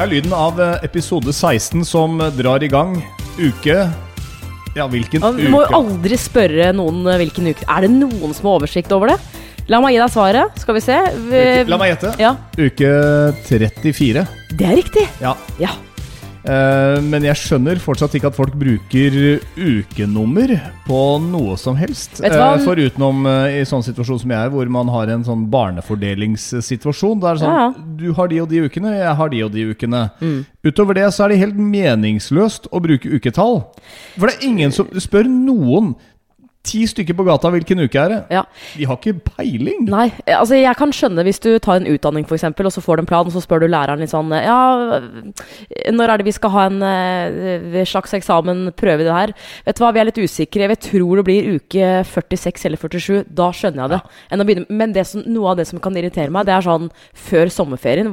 [0.00, 2.94] Det er lyden av eh, episode 16 som drar i gang.
[3.36, 3.74] Uke
[4.72, 5.32] Ja, hvilken uke?
[5.36, 8.94] Du må jo aldri spørre noen eh, hvilken uke Er det noen som har oversikt
[8.96, 9.18] over det?
[9.68, 10.56] La meg gi deg svaret.
[10.64, 10.96] Skal vi se.
[11.28, 12.14] Vi, La meg gjette.
[12.16, 12.94] Ja, Uke
[13.44, 14.24] 34.
[14.56, 15.04] det er riktig.
[15.20, 15.34] Ja.
[15.60, 15.76] Ja.
[16.40, 19.16] Eh, men jeg skjønner fortsatt ikke at folk bruker
[19.60, 20.54] ukenummer
[20.86, 22.22] på noe som helst.
[22.24, 25.46] Eh, for utenom eh, i sånn situasjon som jeg er, hvor man har en sånn
[25.52, 27.20] barnefordelingssituasjon.
[27.20, 27.96] Det er sånn Ja, Mm.
[28.00, 30.00] Du har de og de ukene, jeg har de og de ukene.
[30.64, 33.60] Utover det så er det helt meningsløst å bruke uketall.
[34.16, 35.94] For det er ingen som spør noen
[36.66, 38.20] ti stykker på gata hvilken uke er det.
[38.36, 38.42] ja.
[38.76, 39.86] De har ikke peiling.
[39.88, 43.02] Nei, altså jeg kan skjønne hvis du tar en utdanning eksempel, og så får du
[43.04, 45.00] en plan, og så spør du læreren litt sånn Ja,
[45.90, 49.32] når er det vi skal ha en eh, slags eksamen, prøve det her?
[49.66, 50.68] Vet du hva, vi er litt usikre.
[50.70, 53.24] Jeg tror det blir uke 46 eller 47.
[53.40, 54.44] Da skjønner jeg det.
[54.50, 54.66] Begynne.
[54.70, 58.12] Men det som, noe av det som kan irritere meg, det er sånn før sommerferien.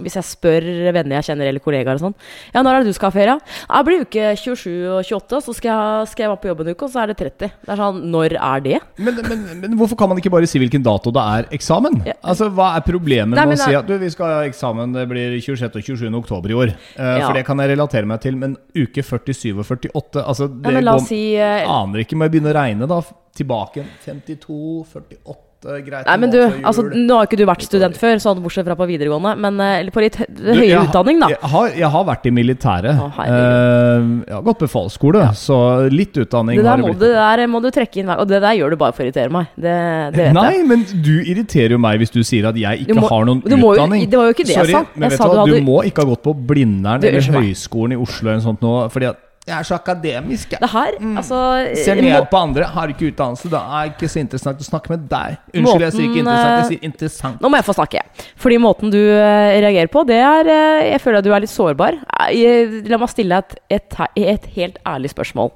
[0.00, 2.14] Hvis jeg spør venner jeg kjenner eller kollegaer og sånn
[2.54, 3.38] Ja, når er det du skal ha ferie?
[3.40, 6.62] Ja, det blir uke 27 og 28, så skal jeg, skal jeg være på jobb
[6.64, 7.50] en uke, og så er det 30.
[7.60, 8.78] Det er sånn Når er det?
[8.96, 12.00] Men, men, men hvorfor kan man ikke bare si hvilken dato det er eksamen?
[12.08, 12.16] Ja.
[12.32, 15.04] Altså, Hva er problemet Nei, med å si at du, vi skal ha eksamen, det
[15.10, 15.68] blir 26.
[15.68, 16.06] og 27.
[16.22, 16.74] oktober i år?
[16.96, 17.26] Uh, Ja.
[17.26, 18.38] For det kan jeg relatere meg til.
[18.40, 22.16] Men uke 47 og 48 altså, det Ja, går, si uh, aner ikke.
[22.16, 23.02] Må jeg begynne å regne da?
[23.36, 24.58] Tilbake 52,
[24.96, 26.06] 48 Greit.
[26.06, 28.86] Nei, men du, altså, Nå har ikke du vært student før, sånn bortsett fra på
[28.88, 31.28] videregående, men eh, eller på litt høyere utdanning, da.
[31.34, 32.96] Jeg har, jeg har vært i militæret.
[32.96, 35.58] Å, Eh, jeg har gått befalsskole, så
[35.92, 36.98] litt utdanning Det har det blitt.
[37.02, 39.06] det der må du trekke inn hver Og det der gjør du bare for å
[39.10, 39.46] irritere meg.
[39.54, 39.76] Det,
[40.16, 40.66] det vet Nei, jeg.
[40.72, 44.04] men du irriterer jo meg hvis du sier at jeg ikke må- har noen utdanning.
[44.06, 44.84] jo- det var jo ikke det jeg sa.
[44.96, 47.20] Men Jeg vet sa du hva, du hadde- må ikke ha gått på Blindern eller.
[47.20, 49.16] Høgskolen i Oslo eller noe sånt nå, fordi at
[49.50, 50.54] jeg er så akademisk.
[50.54, 50.62] Jeg.
[50.62, 51.38] Det her, altså
[51.78, 53.50] Ser må- ned på andre, har ikke utdannelse.
[53.52, 55.38] Da er ikke så interessant å snakke med deg.
[55.54, 57.40] Unnskyld, jeg sier ikke interessant, jeg eh, sier interessant.
[57.42, 58.04] Nå må jeg få snakke.
[58.40, 61.52] Fordi måten du eh, reagerer på, det er eh, Jeg føler at du er litt
[61.52, 61.98] sårbar.
[62.30, 65.52] Eh, la meg stille et, et, et helt ærlig spørsmål.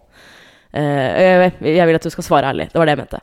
[0.75, 2.71] Eh, jeg, vil at du skal svare ærlig.
[2.72, 3.22] Det var det jeg mente.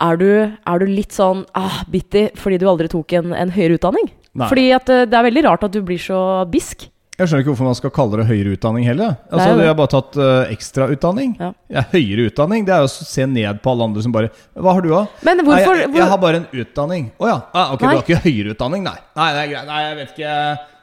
[0.00, 3.76] Er du, er du litt sånn ah, bitty fordi du aldri tok en, en høyere
[3.76, 4.08] utdanning?
[4.32, 4.48] Nei.
[4.48, 6.88] Fordi at eh, det er veldig rart at du blir så bisk.
[7.20, 9.10] Jeg skjønner ikke hvorfor man skal kalle det høyere utdanning heller.
[9.28, 9.62] Er Altså, Du.
[9.66, 11.34] Har bare tatt uh, ekstrautdanning.
[11.36, 11.50] Ja.
[11.68, 14.72] Ja, høyere utdanning det er jo å se ned på alle andre som bare Hva
[14.78, 15.02] har du, da?
[15.28, 17.10] Men Nei, jeg, har bare en utdanning.
[17.20, 17.38] Å ja.
[17.52, 17.92] Ah, ok, Nei.
[17.92, 18.96] du har ikke høyere utdanning, nei?
[19.20, 19.68] Nei, det er greit.
[19.68, 20.36] Nei, jeg vet ikke.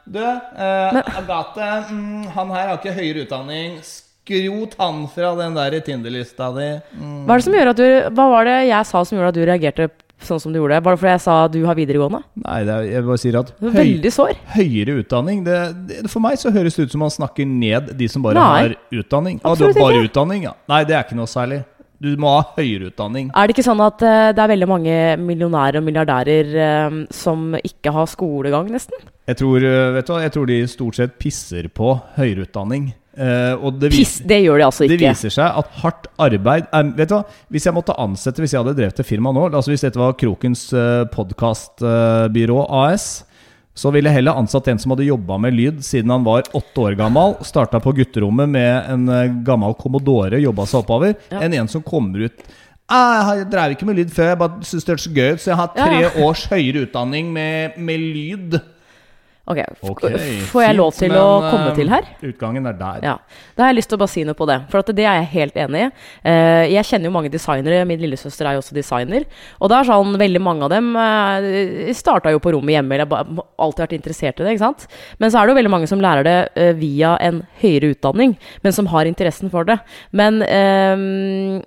[0.08, 3.80] Du, uh, Agathe, mm, han her har ikke høyere utdanning.
[3.82, 6.68] Skrot han fra den der Tinder-lista di.
[6.94, 7.24] Mm.
[7.26, 9.40] Hva er det som gjør at du Hva var det jeg sa som gjorde at
[9.40, 9.90] du reagerte
[10.24, 10.80] sånn som du gjorde?
[10.84, 12.20] Var det fordi jeg sa du har videregående?
[12.44, 14.36] Nei, det er, jeg bare sier at høy, veldig sår.
[14.56, 15.58] høyere utdanning det,
[15.88, 18.60] det, For meg så høres det ut som man snakker ned de som bare Nei.
[18.68, 19.40] har utdanning.
[19.42, 20.12] Ah, du har Absolutt bare ikke.
[20.12, 20.54] utdanning, ja.
[20.70, 21.62] Nei, det er ikke noe særlig.
[21.98, 23.32] Du må ha høyere utdanning.
[23.34, 27.56] Er det ikke sånn at uh, det er veldig mange millionærer og milliardærer uh, som
[27.58, 29.02] ikke har skolegang, nesten?
[29.26, 32.92] Jeg tror, uh, vet du hva, jeg tror de stort sett pisser på høyere utdanning.
[33.18, 36.90] Eh, og det Piss, det gjør de altså det viser seg at hardt arbeid er,
[36.94, 39.72] Vet du hva, Hvis jeg måtte ansette Hvis jeg hadde drevet et firma nå, altså
[39.72, 43.08] hvis dette var Krokens uh, podkastbyrå AS,
[43.78, 46.82] så ville jeg heller ansatt en som hadde jobba med lyd siden han var åtte
[46.82, 47.36] år gammel.
[47.46, 51.14] Starta på gutterommet med en eh, gammel Commodore, jobba seg oppover.
[51.30, 51.44] Ja.
[51.46, 52.42] Enn en som kommer ut
[52.90, 55.52] ah, Jeg drev ikke med lyd før, jeg bare syntes det hørtes gøy ut, så
[55.52, 56.10] jeg har tre ja.
[56.26, 58.58] års høyere utdanning med, med lyd.
[59.48, 59.62] Ok,
[60.52, 62.08] Får jeg lov til til å komme eh, til her?
[62.28, 63.04] Utgangen er der.
[63.06, 63.14] Ja.
[63.56, 64.58] Da har jeg lyst til å bare si noe på det.
[64.72, 65.88] For det er jeg helt enig i.
[66.28, 67.84] Eh, jeg kjenner jo mange designere.
[67.88, 69.26] Min lillesøster er jo også designer.
[69.58, 73.08] Og det er sånn, veldig mange av dem uh, starta jo på rommet hjemme, eller
[73.08, 74.56] har alltid vært interessert i det.
[74.56, 74.86] ikke sant?
[75.22, 78.36] Men så er det jo veldig mange som lærer det eh, via en høyere utdanning,
[78.64, 79.78] men som har interessen for det.
[80.16, 81.64] Men eh,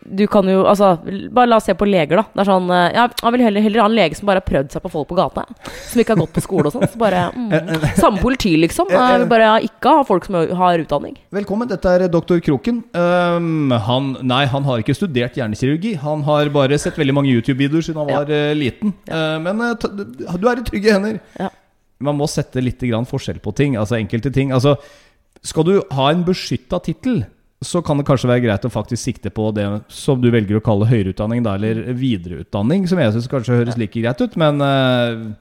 [0.00, 0.94] du kan jo altså
[1.32, 2.24] Bare la oss se på leger, da.
[2.32, 4.46] Det er sånn eh, ja, Jeg vil heller, heller ha en lege som bare har
[4.46, 5.44] prøvd seg på folk på gata.
[5.88, 6.86] Som ikke har gått på skole og sånn.
[6.90, 7.86] Så bare, mm.
[8.00, 8.90] Samme politi, liksom.
[8.92, 11.16] eh, bare ikke ha folk som har utdanning.
[11.34, 12.82] Velkommen, dette er doktor Kroken.
[12.96, 15.94] Um, han, nei, han har ikke studert hjernekirurgi.
[16.02, 18.52] Han har bare sett veldig mange YouTube-videoer siden han var ja.
[18.58, 18.96] liten.
[19.10, 21.20] Uh, men eh, du er i trygge hender.
[21.38, 21.52] Ja.
[22.02, 23.78] Man må sette litt grann forskjell på ting.
[23.78, 24.50] Altså enkelte ting.
[24.54, 24.74] Altså,
[25.46, 27.22] skal du ha en beskytta tittel,
[27.62, 30.64] så kan det kanskje være greit å faktisk sikte på det som du velger å
[30.64, 34.62] kalle høyere utdanning, da, eller videreutdanning, som jeg syns kanskje høres like greit ut, men
[34.62, 35.32] uh,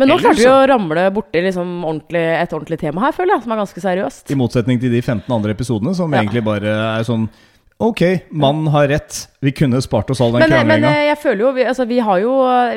[0.00, 3.44] Men nå klarte vi å ramle borti liksom ordentlig, et ordentlig tema her, føler jeg.
[3.44, 4.30] Som er ganske seriøst.
[4.32, 6.22] I motsetning til de 15 andre episodene, som Ja.
[6.22, 7.28] egentlig bare er sånn
[7.82, 9.26] Ok, mannen har rett.
[9.42, 11.98] Vi kunne spart oss all den Men, men eh, jeg føler jo vi, altså, vi
[11.98, 12.34] har jo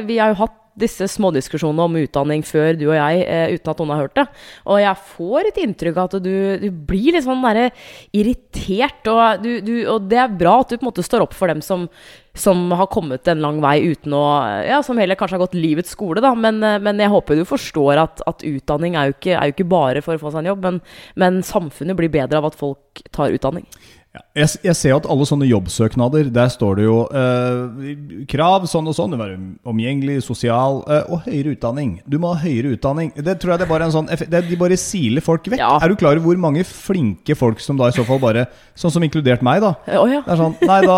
[0.07, 3.81] Vi har jo hatt disse smådiskusjonene om utdanning før du og jeg, eh, uten at
[3.81, 4.25] noen har hørt det.
[4.65, 7.69] Og jeg får et inntrykk av at du, du blir litt sånn derre
[8.15, 11.35] irritert, og, du, du, og det er bra at du på en måte står opp
[11.37, 11.89] for dem som
[12.35, 14.23] som har kommet en lang vei uten å
[14.67, 16.33] Ja, som heller kanskje har gått livets skole, da.
[16.35, 19.55] Men, eh, men jeg håper du forstår at, at utdanning er jo, ikke, er jo
[19.55, 20.81] ikke bare for å få seg en jobb, men,
[21.15, 23.65] men samfunnet blir bedre av at folk tar utdanning.
[24.15, 27.95] Ja, jeg, jeg ser at alle sånne jobbsøknader, der står det jo eh,
[28.31, 29.11] krav sånn og sånn.
[29.11, 31.97] Du må være omgjengelig, sosial eh, og høyere utdanning.
[32.07, 33.11] Du må ha høyere utdanning.
[33.15, 35.59] Det tror jeg det er bare en sånn det, De bare siler folk vekk.
[35.59, 35.73] Ja.
[35.83, 38.91] Er du klar over hvor mange flinke folk som da i så fall bare Sånn
[38.91, 39.73] som inkludert meg, da.
[39.99, 40.21] Oh, ja.
[40.25, 40.97] Det er sånn, nei da,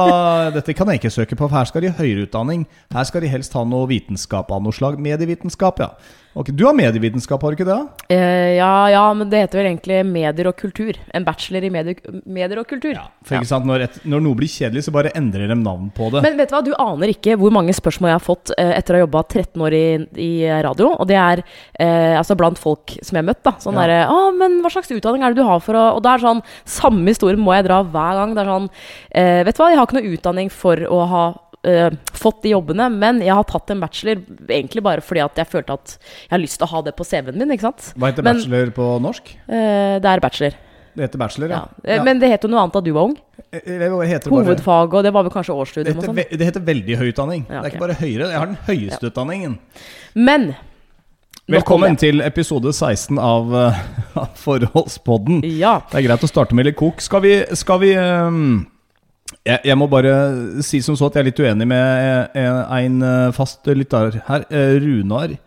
[0.56, 2.66] Dette kan jeg ikke søke på, for her skal de ha høyere utdanning.
[2.94, 4.98] Her skal de helst ha noe vitenskap av noe slag.
[5.02, 5.92] Medievitenskap, ja.
[6.38, 7.78] Ok, Du har medievitenskap, har du ikke det?
[8.14, 10.98] Eh, ja, ja, men det heter vel egentlig medier og kultur.
[11.18, 11.98] En bachelor i medier,
[12.30, 13.00] medier og kultur.
[13.26, 16.12] For ikke sant, når, et, når noe blir kjedelig, så bare endrer de navn på
[16.14, 16.22] det.
[16.28, 18.94] Men vet du hva, du aner ikke hvor mange spørsmål jeg har fått eh, etter
[18.94, 19.86] å ha jobba 13 år i,
[20.28, 20.30] i
[20.68, 20.92] radio.
[21.02, 23.42] Og det er eh, altså blant folk som jeg har møtt.
[23.48, 23.88] da Sånn Ja.
[23.88, 26.24] derre 'Å, men hva slags utdanning er det du har for å Og det er
[26.24, 28.38] sånn Samme historie må jeg dra hver gang.
[28.38, 28.70] Det er sånn
[29.12, 31.26] eh, Vet du hva, jeg har ikke noe utdanning for å ha
[31.64, 35.48] eh, fått de jobbene, men jeg har tatt en bachelor egentlig bare fordi at jeg
[35.48, 37.52] følte at jeg har lyst til å ha det på CV-en min.
[37.52, 37.94] ikke sant?
[37.98, 39.34] Hva heter men- bachelor på norsk?
[39.50, 40.54] Uh, det er bachelor.
[40.98, 41.68] Det heter bachelor, Ja.
[41.86, 41.94] ja.
[42.00, 43.18] Eh, Men det het jo noe annet da du var ung.
[43.54, 44.30] Heter det bare?
[44.34, 46.16] Hovedfag, og det var vel kanskje årsstudium og sånn.
[46.16, 47.46] det heter veldig høy utdanning.
[47.48, 48.32] Ja, Det er ikke bare høyere.
[48.32, 49.60] Jeg har den høyeste utdanningen.
[50.16, 50.56] Men
[51.48, 53.78] Velkommen til episode 16 av, uh,
[54.24, 55.44] av Forholdspodden.
[55.46, 55.78] Ja.
[55.92, 57.00] Det er greit å starte med litt kok.
[57.00, 58.66] Skal vi, skal vi ehm,
[59.48, 60.14] jeg, jeg må bare
[60.66, 64.48] si som så at jeg er litt uenig med en, en eh, fast lytter her.
[64.52, 65.38] Eh, Runar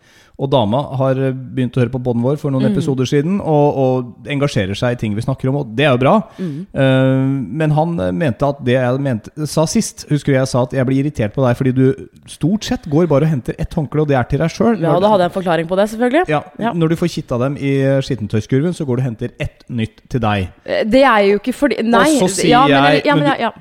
[0.41, 1.19] og dama har
[1.53, 4.97] begynt å høre på podden vår for noen episoder siden og, og engasjerer seg i
[4.97, 6.13] ting vi snakker om, og det er jo bra.
[6.41, 7.25] Eh,
[7.61, 10.87] men han mente at det jeg mente, sa sist Husker du jeg sa at jeg
[10.89, 11.83] blir irritert på deg fordi du
[12.31, 14.81] stort sett går bare og henter ett håndkle, og det er til deg sjøl.
[14.81, 16.25] ja, da hadde jeg en forklaring på det, selvfølgelig.
[16.33, 16.73] Ja, Ja.
[16.73, 17.75] Når du får kitta dem i
[18.07, 20.49] skittentøyskurven, så går du og henter ett nytt til deg.
[20.65, 22.07] Eh, Det er jo ikke fordi Nei.
[22.17, 23.53] Og så sier ja, men, jeg- ja, men, men ja,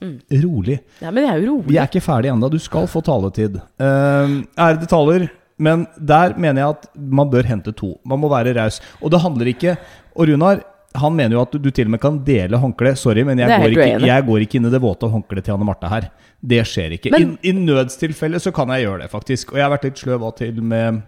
[0.00, 0.40] ja.
[0.44, 0.78] Rolig.
[1.02, 1.68] ja, men det er jo rolig.
[1.68, 2.48] Vi er ikke ferdig ennå.
[2.50, 3.58] Du skal få taletid.
[3.80, 5.28] Uh, ærede taler,
[5.60, 7.94] men der mener jeg at man bør hente to.
[8.08, 8.80] Man må være raus.
[9.02, 9.76] Og det handler ikke
[10.16, 10.62] Og Runar,
[10.98, 12.96] han mener jo at du, til og med kan dele håndkle.
[12.98, 15.68] Sorry, men jeg går, ikke, jeg går ikke inn i det våte håndkleet til Anne
[15.68, 16.08] Marte her.
[16.40, 17.12] Det skjer ikke.
[17.14, 19.52] Men- I, I nødstilfelle så kan jeg gjøre det, faktisk.
[19.52, 21.02] Og jeg har vært litt sløv av til med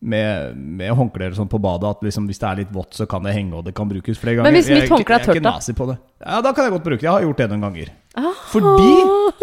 [0.00, 1.94] med, med håndklær sånn på badet.
[1.96, 4.20] At liksom, hvis det er litt vått, så kan det henge, og det kan brukes
[4.20, 4.48] flere ganger.
[4.48, 5.56] Men hvis mitt håndkle er tørt, da?
[5.92, 5.96] det.
[6.24, 7.08] Ja, da kan jeg godt bruke det.
[7.08, 7.90] Jeg har gjort det noen ganger.
[8.18, 8.36] Ah.
[8.50, 8.94] Fordi,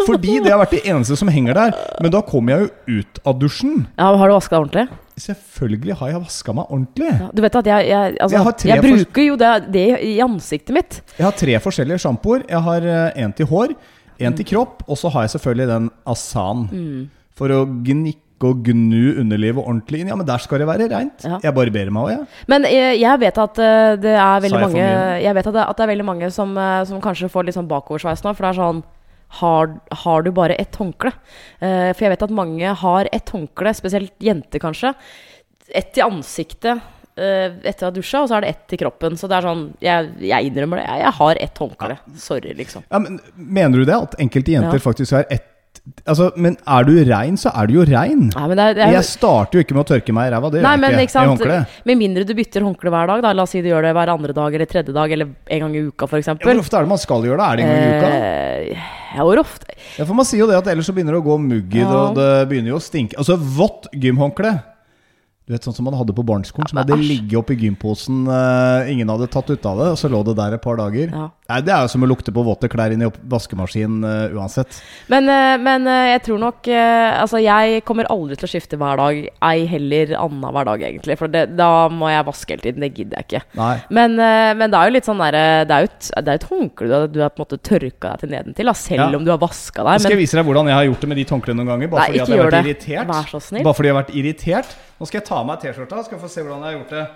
[0.04, 1.76] fordi det har vært det eneste som henger der.
[2.04, 3.84] Men da kommer jeg jo ut av dusjen.
[3.96, 4.86] Ja, har du vaska ordentlig?
[5.18, 7.10] Selvfølgelig har jeg vaska meg ordentlig.
[7.10, 10.74] Ja, du vet at jeg Jeg, altså, Jeg jeg, bruker jo det, det i ansiktet
[10.76, 11.00] mitt.
[11.16, 12.44] Jeg har tre forskjellige sjampoer.
[12.50, 12.88] Jeg har
[13.18, 13.74] én til hår,
[14.20, 16.66] én til kropp, og så har jeg selvfølgelig den Asan.
[16.70, 17.02] Mm.
[17.38, 20.10] For å gnikke og gnu underlivet ordentlig inn.
[20.12, 21.24] Ja, men der skal det være reint.
[21.26, 21.40] Ja.
[21.42, 22.44] Jeg barberer meg òg, jeg.
[22.50, 24.90] Men jeg, jeg vet at eh, det er veldig jeg mange?
[25.24, 27.58] Jeg vet at det, at det er veldig mange som, eh, som kanskje får litt
[27.58, 28.34] sånn bakoversveis nå.
[28.36, 28.84] For det er sånn
[29.40, 29.74] har,
[30.04, 31.12] har du bare ett håndkle?
[31.60, 34.94] Uh, for jeg vet at mange har ett håndkle, spesielt jenter kanskje.
[35.68, 39.18] Ett i ansiktet uh, etter å ha dusja, og så er det ett i kroppen.
[39.20, 40.86] Så det er sånn Jeg, jeg innrømmer det.
[40.88, 42.00] Jeg, jeg har ett håndkle.
[42.16, 42.88] Sorry, liksom.
[42.88, 44.00] Ja, men Mener du det?
[44.08, 44.86] At enkelte jenter Ja.
[44.88, 45.54] faktisk har ett
[46.08, 48.28] Altså, Men er du rein, så er du jo rein.
[48.34, 50.50] Nei, det er, det er, Jeg starter jo ikke med å tørke meg i ræva.
[50.52, 51.14] Det Nei, gjør jeg ikke ikke.
[51.16, 51.58] sant håndkle.
[51.90, 53.32] Med mindre du bytter håndkle hver dag, da.
[53.38, 55.76] La oss si du gjør det hver andre dag eller tredje dag eller en gang
[55.76, 56.26] i uka, f.eks.
[56.32, 57.48] Ja, hvor ofte er det man skal gjøre det?
[57.48, 58.08] Er det en gang i uka?
[58.14, 59.78] Eh, ja, hvor ofte?
[59.98, 61.84] Ja, for Man sier jo det at ellers så begynner det å gå mugg i
[61.84, 63.16] det, og det begynner jo å stinke.
[63.20, 64.52] Altså, vått gymhåndkle
[65.48, 67.08] Du vet sånn som man hadde på barneskolen, som Ja, hadde æsj.
[67.08, 68.26] ligget oppi gymposen.
[68.28, 71.08] Uh, ingen hadde tatt ut av det, og så lå det der et par dager.
[71.08, 71.30] Ja.
[71.48, 74.82] Nei, Det er jo som å lukte på våte klær inn i vaskemaskinen uh, uansett.
[75.08, 78.76] Men, uh, men uh, jeg tror nok eh, Altså, jeg kommer aldri til å skifte
[78.76, 79.20] hver dag.
[79.48, 81.16] Ei heller annenhver dag, egentlig.
[81.16, 82.84] For det, da må jeg vaske hele tiden.
[82.84, 83.70] Det gidder jeg ikke.
[83.96, 84.18] Men,
[84.60, 86.90] men det er jo litt sånn derre Det er jo et, det er et håndkle
[86.90, 89.08] du, har- du har på en måte tørka deg til nedentil, da, selv Ja.
[89.16, 90.04] om du har vaska Nå deg.
[90.04, 91.92] skal jeg vise deg hvordan jeg har gjort det med de håndklærne noen ganger.
[91.96, 92.62] Bare Nei, fordi jeg har vært det.
[92.68, 93.08] irritert.
[93.14, 93.64] Vær så snill.
[93.64, 94.76] Bare fordi jeg har vært irritert.
[95.00, 96.94] Nå skal jeg ta av meg T-skjorta, skal vi få se hvordan jeg har gjort
[96.98, 97.08] det.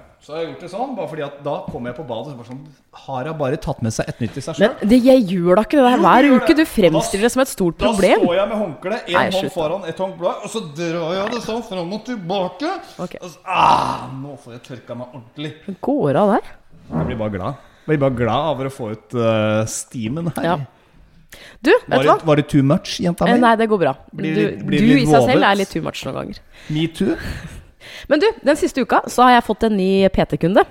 [0.20, 2.32] Så har jeg gjort det sånn, bare fordi at da kommer jeg på badet og
[2.34, 4.74] så bare sånn Har hun bare tatt med seg et nytt i seg sjøl?
[4.80, 6.56] men det, jeg gjør da ikke det der hver uke.
[6.58, 8.18] Du fremstiller det som et stort problem.
[8.20, 11.30] Da står jeg med håndkle, én hånd foran, ett hånd bak, og så drar jeg
[11.36, 12.72] det sånn fram og tilbake.
[13.06, 13.20] Okay.
[13.24, 15.52] Og så, ah, nå får jeg tørka meg ordentlig.
[15.64, 16.50] Det Går av der?
[16.90, 17.64] Jeg blir bare glad.
[17.80, 20.44] Jeg blir bare glad over å få ut uh, steamen her.
[20.50, 20.58] Ja.
[21.62, 23.40] Du, Var, det, var det too much, jenta Eh, mi?
[23.40, 23.94] Nei, det går bra.
[24.12, 26.40] Blir Du, blir du i seg selv er litt too much noen ganger.
[26.68, 27.16] Me too?
[28.08, 30.64] Men du, den siste uka så har jeg fått en ny PT-kunde.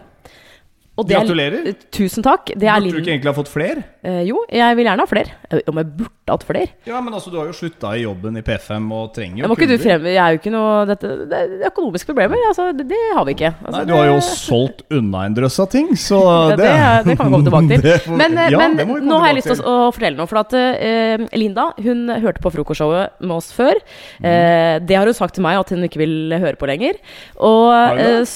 [1.07, 1.67] Det er- Gratulerer.
[1.67, 2.45] eh, tusen takk.
[2.55, 3.83] Det Burde du ikke egentlig ha fått flere?
[4.03, 5.31] Eh, jo, jeg vil gjerne ha flere.
[5.51, 6.69] Eh, Om jeg burde hatt flere?
[6.85, 9.77] Ja, men altså, du har jo slutta i jobben i P5 og trenger jo kunder.
[9.77, 10.03] fremme.
[10.13, 12.37] Jeg er jo ikke noe dette, Det er økonomiske problemer.
[12.47, 13.53] Altså, det, det har vi ikke.
[13.65, 17.05] Altså, Nei, du har jo det- solgt unna en drøss av ting, så det, det,
[17.05, 17.91] det kan vi komme tilbake til.
[18.07, 20.27] Får- Men, eh, ja, men nå har jeg lyst til å, fortelle noe.
[20.27, 23.75] For at eh, Linda hun hørte på frokostshowet med oss før.
[24.21, 24.25] Mm.
[24.29, 26.95] Eh, det har hun sagt til meg at hun ikke vil høre på lenger.
[27.39, 27.71] Og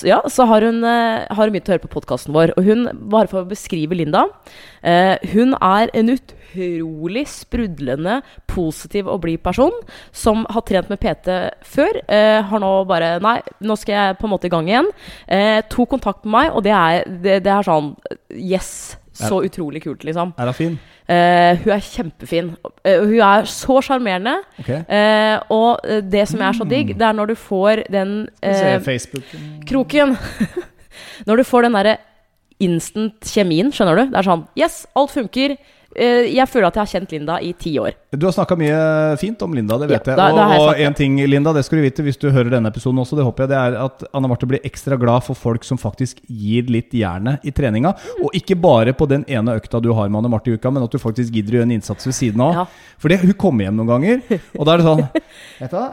[0.08, 2.53] ja, så har hun, har hun begynt å høre på podkasten vår.
[2.58, 4.26] Og hun, bare for å beskrive Linda
[4.82, 8.20] eh, Hun er en utrolig sprudlende,
[8.50, 9.74] positiv og blid person
[10.12, 11.30] som har trent med PT
[11.76, 12.02] før.
[12.08, 14.90] Eh, har nå bare Nei, nå skal jeg på en måte i gang igjen.
[15.28, 17.96] Eh, tok kontakt med meg, og det er, det, det er sånn
[18.34, 18.98] Yes!
[19.14, 20.32] Så utrolig kult, liksom.
[20.42, 20.78] Er hun fin?
[21.04, 22.48] Uh, hun er kjempefin.
[22.82, 24.40] Uh, hun er så sjarmerende.
[24.64, 24.80] Okay.
[24.88, 28.16] Uh, og det som er så digg, det er når du får den
[29.70, 30.16] kroken
[31.28, 31.98] Når du får den derre
[32.64, 34.12] instant kjemien, skjønner du?
[34.14, 35.58] Det er sånn Yes, alt funker.
[35.94, 37.94] Eh, jeg føler at jeg har kjent Linda i ti år.
[38.18, 38.78] Du har snakka mye
[39.22, 40.18] fint om Linda, det vet Ja, jeg.
[40.18, 42.72] da- jeg og sagt en ting, Linda, det skal du vite hvis du hører denne
[42.74, 45.64] episoden også, det håper jeg, det er at Anne Marte blir ekstra glad for folk
[45.64, 47.94] som faktisk gir litt jernet i treninga.
[48.24, 50.82] Og ikke bare på den ene økta du har med Anne Marte i uka, men
[50.82, 52.54] at du faktisk gidder å gjøre en innsats ved siden av.
[52.56, 52.66] Ja.
[52.98, 55.10] For hun kommer hjem noen ganger, og da er det sånn
[55.62, 55.92] Vet du hva?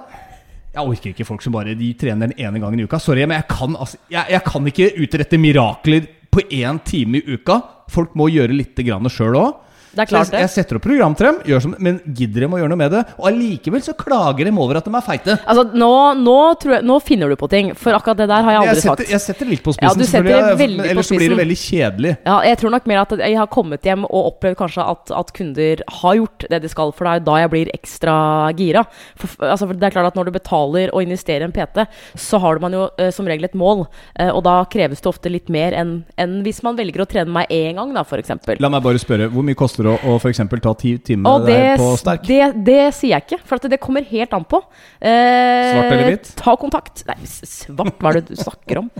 [0.72, 2.98] Jeg orker ikke folk som bare de trener den ene gangen i uka.
[3.02, 7.36] Sorry, men jeg kan, altså, jeg, jeg kan ikke utrette mirakler på én time i
[7.36, 7.60] uka.
[7.90, 9.58] Folk må gjøre litt sjøl òg.
[9.90, 10.40] Det er jeg, klart det.
[10.44, 13.02] jeg setter opp program til dem, som, men gidder dem å gjøre noe med det?
[13.18, 15.36] Og allikevel så klager de over at de er feite.
[15.50, 18.60] Altså, nå, nå, jeg, nå finner du på ting, for akkurat det der har jeg
[18.60, 19.14] Jeg aldri setter, sagt.
[19.14, 22.14] jeg setter litt på spissen, ja, selvfølgelig, ellers så blir det veldig kjedelig.
[22.28, 25.34] Ja, jeg tror nok mer at jeg har kommet hjem og opplevd kanskje at, at
[25.36, 28.16] kunder har gjort det de skal, for det er da jeg blir ekstra
[28.58, 28.84] gira.
[29.18, 31.84] For, altså, for det er klart at Når du betaler og investerer i en PT,
[32.18, 33.86] så har man jo uh, som regel et mål,
[34.20, 37.32] uh, og da kreves det ofte litt mer enn enn hvis man velger å trene
[37.32, 38.32] meg én gang, da, f.eks.
[38.60, 41.74] La meg bare spørre, hvor mye koster det å, å eksempel ta ti timer der
[41.80, 42.24] på sterk?
[42.28, 44.62] det, det sier jeg ikke, for det kommer helt an på.
[45.00, 46.32] Eh, Svart eller hvitt?
[46.40, 47.04] Ta kontakt.
[47.10, 48.90] Nei, svart, hva er det du snakker om?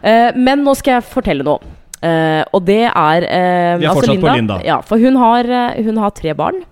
[0.00, 1.76] Eh, men nå skal jeg fortelle noe.
[2.00, 4.56] Eh, og det er eh, Vi er fortsatt på Linda.
[4.64, 6.62] Ja, for hun har, eh, hun har tre barn.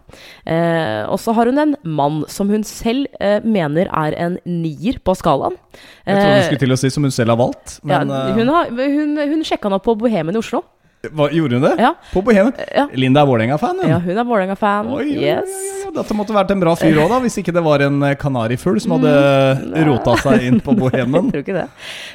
[0.48, 4.96] Eh, og så har hun en mann som hun selv eh, mener er en nier
[5.04, 5.58] på skalaen.
[6.06, 7.76] Jeg trodde hun skulle til å si som hun selv har valgt.
[7.84, 10.64] Men ja, eh, hun, har, hun, hun sjekka nå på Bohemen i Oslo.
[10.98, 11.74] Hva, gjorde hun det?
[11.78, 11.92] Ja.
[12.10, 12.52] På Bohemen?
[12.74, 12.88] Ja.
[12.98, 13.90] Linda er Vålerenga-fan, hun.
[13.90, 14.88] Ja, hun er Vålerenga-fan.
[15.06, 15.52] Yes.
[15.94, 18.96] Dette måtte vært en bra fyr òg, hvis ikke det var en eh, kanarifugl som
[18.96, 21.28] hadde rota seg inn på Bohemen.
[21.30, 21.66] Jeg tror ikke det.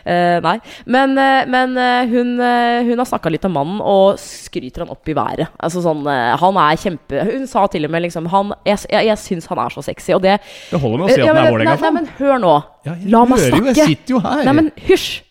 [0.04, 0.56] Uh, nei.
[0.86, 4.94] Men, uh, men uh, hun, eh, hun har snakka litt om mannen og skryter han
[4.94, 5.54] opp i været.
[5.64, 9.08] Altså sånn, eh, Han er kjempe Hun sa til og med liksom han, Jeg, jeg,
[9.10, 10.38] jeg syns han er så sexy, og det
[10.72, 12.00] Det holder med å si at Ja, hun Vålerenga-fan.
[12.00, 12.56] Nei, nei, men hør nå.
[12.88, 14.44] Ja, La meg hører jo, jeg sitter jo her.
[14.48, 15.22] Nei, men hysj!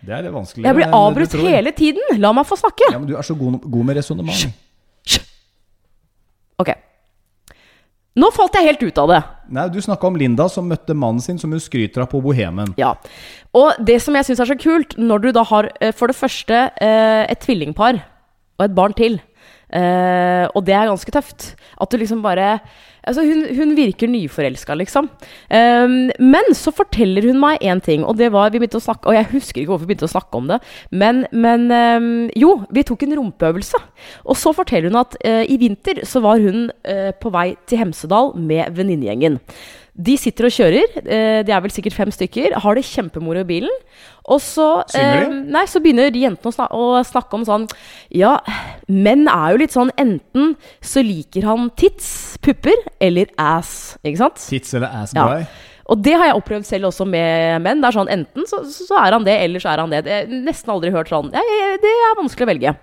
[0.00, 0.64] Det er vanskelig.
[0.64, 2.20] Jeg blir avbrutt hele tiden.
[2.22, 2.88] La meg få snakke.
[2.92, 4.46] Ja, men du er så god, god med resonnement.
[6.60, 6.72] Ok.
[8.20, 9.20] Nå falt jeg helt ut av det.
[9.54, 12.74] Nei, du snakka om Linda som møtte mannen sin, som hun skryter av på Bohemen.
[12.80, 12.96] Ja.
[13.56, 16.18] Og det som jeg syns er så kult, når du da har eh, for det
[16.18, 18.00] første eh, et tvillingpar
[18.58, 19.20] og et barn til,
[19.70, 22.58] eh, og det er ganske tøft At du liksom bare
[23.06, 25.08] Altså, hun, hun virker nyforelska, liksom.
[25.48, 29.08] Um, men så forteller hun meg én ting, og det var vi begynte å snakke
[29.10, 32.54] Og jeg husker ikke hvorfor vi begynte å snakke om det, men, men um, Jo,
[32.70, 33.80] vi tok en rumpeøvelse.
[34.26, 37.84] Og så forteller hun at uh, i vinter så var hun uh, på vei til
[37.84, 39.40] Hemsedal med venninnegjengen.
[40.00, 43.48] De sitter og kjører, eh, de er vel sikkert fem stykker, har det kjempemoro i
[43.48, 43.74] bilen.
[44.30, 47.64] Og så, eh, nei, så begynner jentene å, snak å snakke om sånn
[48.14, 48.38] Ja,
[48.88, 53.98] menn er jo litt sånn enten så liker han tits, pupper, eller ass.
[54.04, 54.40] Ikke sant?
[54.48, 55.42] Tits eller ass guy?
[55.42, 55.69] Ja.
[55.90, 57.80] Og det har jeg opplevd selv også med menn.
[57.82, 60.04] Det er sånn Enten så, så er han det, eller så er han det.
[60.06, 62.74] Jeg har nesten aldri hørt sånn ja, ja, Det er vanskelig å velge.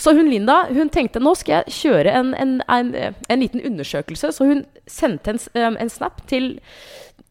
[0.00, 2.92] Så hun Linda hun tenkte nå skal jeg kjøre en, en, en,
[3.28, 4.32] en liten undersøkelse.
[4.32, 6.54] Så hun sendte en, um, snap til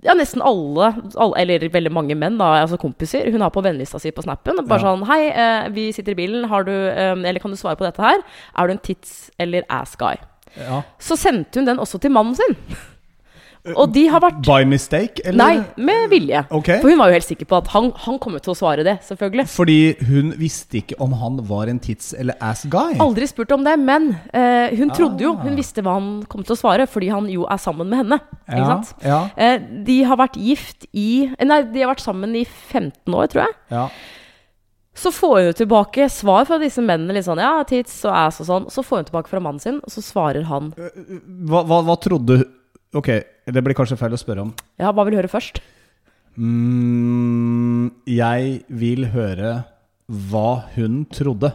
[0.04, 4.02] ja, nesten alle, alle, eller veldig mange menn, da, altså kompiser, hun har på vennelista
[4.04, 4.60] si på snappen.
[4.68, 4.92] Bare Ja.
[4.92, 6.50] sånn Hei, eh, vi sitter i bilen.
[6.52, 8.20] Har du um, Eller kan du svare på dette her?
[8.60, 10.20] Er du en tits eller ass guy?
[10.60, 10.84] Ja.
[11.02, 12.58] Så sendte hun den også til mannen sin.
[13.64, 15.40] Og de har vært By mistake, eller?
[15.40, 16.42] Nei, med vilje.
[16.52, 16.82] Okay.
[16.84, 18.98] For hun var jo helt sikker på at han, han kom til å svare det,
[19.08, 19.46] selvfølgelig.
[19.54, 19.78] Fordi
[20.10, 22.98] hun visste ikke om han var en tits eller ass guy.
[23.04, 25.46] Aldri spurt om det, men eh, hun trodde jo Ah.
[25.48, 28.20] Hun visste hva han kom til å svare, fordi han jo er sammen med henne.
[28.50, 28.92] Ikke Ja, sant?
[29.02, 29.22] ja.
[29.40, 31.08] Eh, de har vært gift i
[31.44, 33.56] Nei, de har vært sammen i 15 år, tror jeg.
[33.72, 33.88] Ja.
[34.94, 37.16] Så får hun tilbake svar fra disse mennene.
[37.16, 38.68] Litt sånn, ja, tits og ass og sånn.
[38.70, 42.44] Så får hun tilbake fra mannen sin, og så svarer han Hva, hva, hva trodde
[42.94, 43.10] Ok,
[43.46, 44.54] det blir kanskje feil å spørre om.
[44.80, 45.60] Ja, hva vil du høre først?
[46.40, 49.54] Mm, jeg vil høre
[50.32, 51.54] hva hun trodde.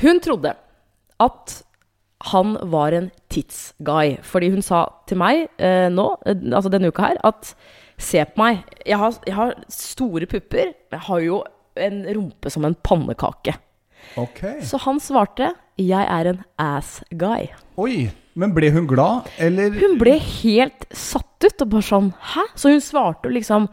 [0.00, 0.54] Hun trodde
[1.22, 1.56] at
[2.32, 4.16] han var en tidsguy.
[4.24, 7.52] Fordi hun sa til meg eh, nå, eh, altså denne uka her, at
[8.00, 8.64] se på meg.
[8.86, 10.74] Jeg har, jeg har store pupper.
[10.92, 11.42] Jeg har jo
[11.76, 13.56] en rumpe som en pannekake.
[14.16, 14.60] Okay.
[14.62, 17.50] Så han svarte 'jeg er en ass guy'.
[17.76, 22.50] Oi, men ble hun glad, eller Hun ble helt satt ut og bare sånn 'hæ?'
[22.54, 23.68] Så hun svarte jo liksom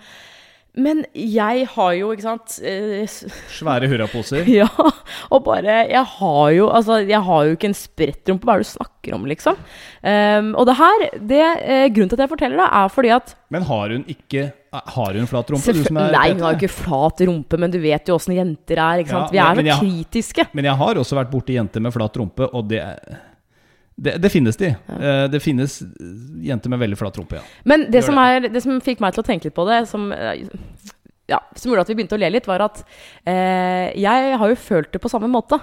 [0.75, 4.41] Men jeg har jo, ikke sant eh, svære hurraposer?
[4.62, 4.65] Ja,
[5.29, 8.48] og bare Jeg har jo Altså, jeg har jo ikke en sprettrumpe.
[8.48, 9.60] Hva er det du snakker om, liksom?
[10.01, 13.36] Um, og det her det, eh, Grunnen til at jeg forteller det, er fordi at
[13.53, 15.74] Men har hun ikke Har hun flat rumpe?
[15.77, 18.34] du som er Nei, hun har jo ikke flat rumpe, men du vet jo åssen
[18.34, 19.03] jenter er.
[19.03, 19.32] ikke sant?
[19.38, 20.48] Ja, Vi er så kritiske.
[20.58, 22.82] Men jeg har også vært borti jenter med flat rumpe, og det
[23.96, 24.72] det, det finnes de.
[24.88, 25.28] Ja.
[25.28, 25.80] Det finnes
[26.44, 27.46] jenter med veldig flat rumpe, ja.
[27.70, 30.08] Men det som, er, det som fikk meg til å tenke litt på det, som,
[30.12, 30.46] eh,
[31.30, 32.82] ja, som gjorde at vi begynte å le litt, var at
[33.30, 35.60] eh, jeg har jo følt det på samme måte.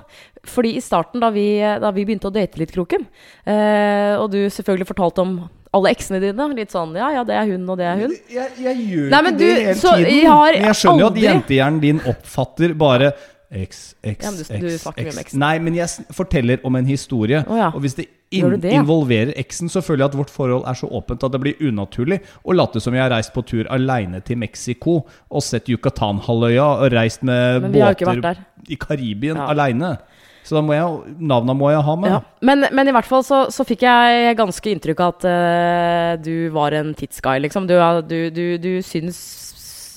[0.49, 3.05] Fordi i starten, da vi, da vi begynte å date litt, Kroken,
[3.45, 5.35] eh, og du selvfølgelig fortalte om
[5.77, 8.15] alle eksene dine, litt sånn ja, ja, det er hun, og det er hun.
[8.33, 10.09] Jeg, jeg gjør Nei, men ikke det du- hele tiden.
[10.11, 13.13] jeg har men jeg skjønner jo at jentehjernen din oppfatter bare
[13.51, 15.17] X, X, Ja, men du- X, du X.
[15.19, 15.41] X-en.
[15.43, 17.43] Nei, men jeg forteller om en historie.
[17.49, 17.71] Oh, ja.
[17.75, 18.79] Og hvis det, in det, ja?
[18.81, 22.21] involverer X-en, så føler jeg at vårt forhold er så åpent at det blir unaturlig
[22.47, 26.93] å late som jeg har reist på tur aleine til Mexico og sett Yucatan-halvøya og
[26.95, 28.39] reist med båter
[28.69, 29.49] i Karibien Ja.
[29.51, 29.97] aleine.
[30.45, 32.11] Så da må jeg, navna må jeg ha med.
[32.11, 32.21] Ja.
[32.41, 36.49] Men, men i hvert fall så, så fikk jeg ganske inntrykk av at uh, du
[36.51, 37.67] var en tidsguy, liksom.
[37.69, 37.75] Du,
[38.09, 39.50] du, du, du syns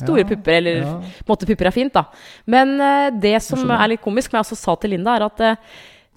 [0.03, 0.93] store Ja, pupper, eller ja.
[1.29, 2.05] måte pupper er fint, da.
[2.45, 5.43] Men uh, det som er litt komisk, som jeg også sa til Linda, er at
[5.43, 5.74] uh,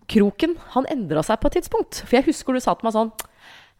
[0.06, 2.02] Kroken han endra seg på et tidspunkt.
[2.06, 3.08] For jeg husker du sa til meg sånn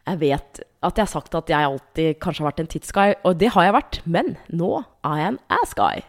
[0.08, 3.38] Jeg vet at jeg har sagt at jeg alltid kanskje har vært en tidsguy, og
[3.38, 4.68] det har jeg vært, men nå
[5.06, 6.02] er jeg en assguy.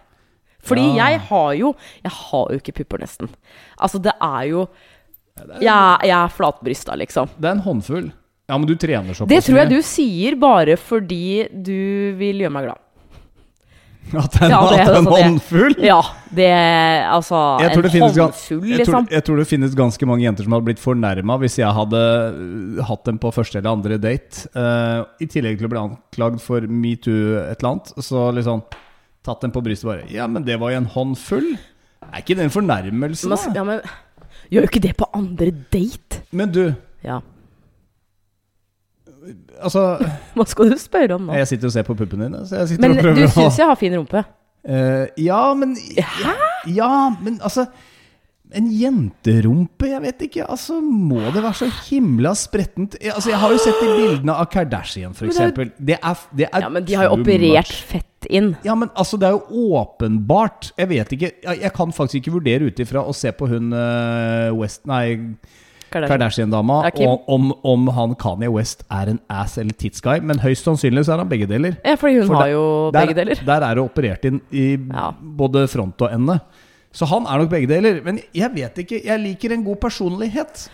[0.68, 1.08] Fordi Ja.
[1.12, 3.30] jeg har jo Jeg har jo ikke pupper, nesten.
[3.80, 4.68] Altså, det er jo
[5.62, 7.30] Jeg, jeg er flatbrysta, liksom.
[7.38, 8.12] Det er en håndfull.
[8.50, 12.54] Ja, men du trener såpass Det tror jeg du sier bare fordi du vil gjøre
[12.56, 12.80] meg glad.
[14.24, 15.24] At det er, Ja, det er at er en altså det.
[15.26, 15.76] håndfull?
[15.84, 16.00] Ja,
[16.38, 16.48] det
[17.12, 19.08] Altså, Jeg tror, det en håndfull, jeg, tror, liksom.
[19.12, 22.82] jeg tror det finnes ganske mange jenter som hadde blitt fornærma hvis jeg hadde uh,
[22.88, 24.48] hatt dem på første eller andre date.
[24.56, 27.92] Uh, I tillegg til å bli anklagd for metoo et eller annet.
[28.00, 28.64] Så liksom
[29.28, 31.50] tatt dem på brystet bare Ja, men det var jo en håndfull.
[32.08, 33.40] Er ikke det en fornærmelse, da?
[33.58, 33.82] ja, men
[34.54, 36.22] gjør jo ikke det på andre date.
[36.32, 36.64] Men du,
[37.04, 37.20] Ja.
[39.62, 39.84] Altså
[40.38, 41.36] Hva skal du spørre om nå?
[41.40, 43.60] Jeg sitter og ser på puppene dine, så jeg sitter Men og du å syns
[43.62, 44.24] jeg har fin rumpe?
[44.68, 46.34] Uh, Ja, men Hæ?
[46.76, 47.68] Ja, men altså
[48.56, 50.46] En jenterumpe, jeg vet ikke.
[50.48, 52.96] Altså, Må det være så himla sprettent?
[53.02, 55.74] Jeg, altså, jeg har jo sett de bildene av Kardashian, for det er-.
[55.76, 58.54] Det er, det Ja, men de har jo operert fett inn.
[58.64, 62.38] Ja, men altså, det er jo åpenbart Jeg vet ikke Jeg, jeg kan faktisk ikke
[62.40, 65.18] vurdere ut ifra å se på hun uh, West Nei.
[65.92, 71.06] Kardashian-dama Kardashian om, om, han Kanye West er en ass eller tidsguy, men høyst sannsynlig
[71.08, 71.78] så er han begge deler.
[71.86, 73.36] Ja, fordi hun For har der- jo Der, begge deler.
[73.46, 75.12] der er det operert inn i Ja.
[75.22, 76.40] både front og ende.
[76.94, 78.02] Så han er nok begge deler.
[78.04, 79.02] Men jeg vet ikke.
[79.06, 80.70] Jeg liker en god personlighet.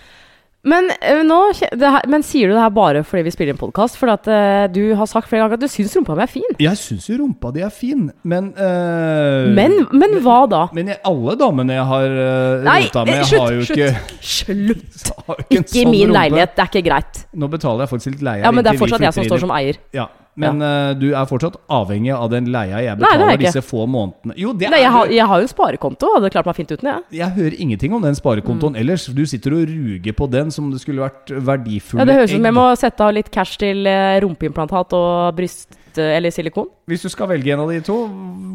[0.64, 1.38] Men, eh, nå,
[1.76, 3.98] det her, men sier du det her bare fordi vi spiller en podkast?
[4.00, 6.56] For at uh, du har sagt flere ganger at du syns rumpa mi er fin.
[6.64, 10.62] Jeg syns jo rumpa di er fin, men uh, Men, men hva da?
[10.72, 13.76] Men alle damene jeg har uh, Nei, rota med, slutt, har jo slutt.
[13.76, 15.14] ikke, Slutt!
[15.58, 16.18] ikke i sånn min rumpe.
[16.22, 17.24] leilighet, det er ikke greit.
[17.36, 18.46] Nå betaler jeg faktisk litt leie.
[18.48, 19.84] Ja, Men det er fortsatt jeg som står som eier.
[19.92, 20.08] Ja,
[20.40, 23.62] Men eh, du er fortsatt avhengig av den leia jeg Nei, er betaler jeg disse
[23.66, 24.36] få månedene.
[24.40, 26.90] Jo, det Nei, jeg, har, jeg har jo en sparekonto, hadde klart meg fint uten
[26.90, 26.96] det.
[27.20, 29.06] Jeg hører ingenting om den sparekontoen ellers.
[29.14, 32.38] Du sitter og ruger på den som det skulle vært verdifulle Ja, det høres ut
[32.40, 35.80] som jeg må sette av litt cash til eh, rumpeimplantat og bryst...
[35.94, 36.72] Eller silikon.
[36.90, 37.94] Hvis du skal velge en av de to,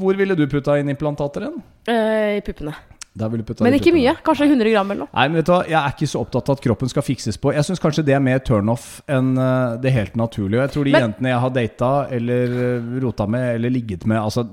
[0.00, 1.60] hvor ville du putta inn implantater hen?
[1.86, 2.74] Eh, I puppene.
[3.16, 4.14] Men ikke mye.
[4.22, 5.12] Kanskje 100 gram eller noe.
[5.14, 7.38] Nei, men vet du hva, Jeg er ikke så opptatt av at kroppen skal fikses
[7.40, 7.52] på.
[7.56, 10.60] Jeg syns kanskje det er mer turnoff enn eh, det helt naturlige.
[10.68, 14.18] Jeg tror de Men- jentene jeg har data eller eh, rota med eller ligget med
[14.22, 14.46] altså,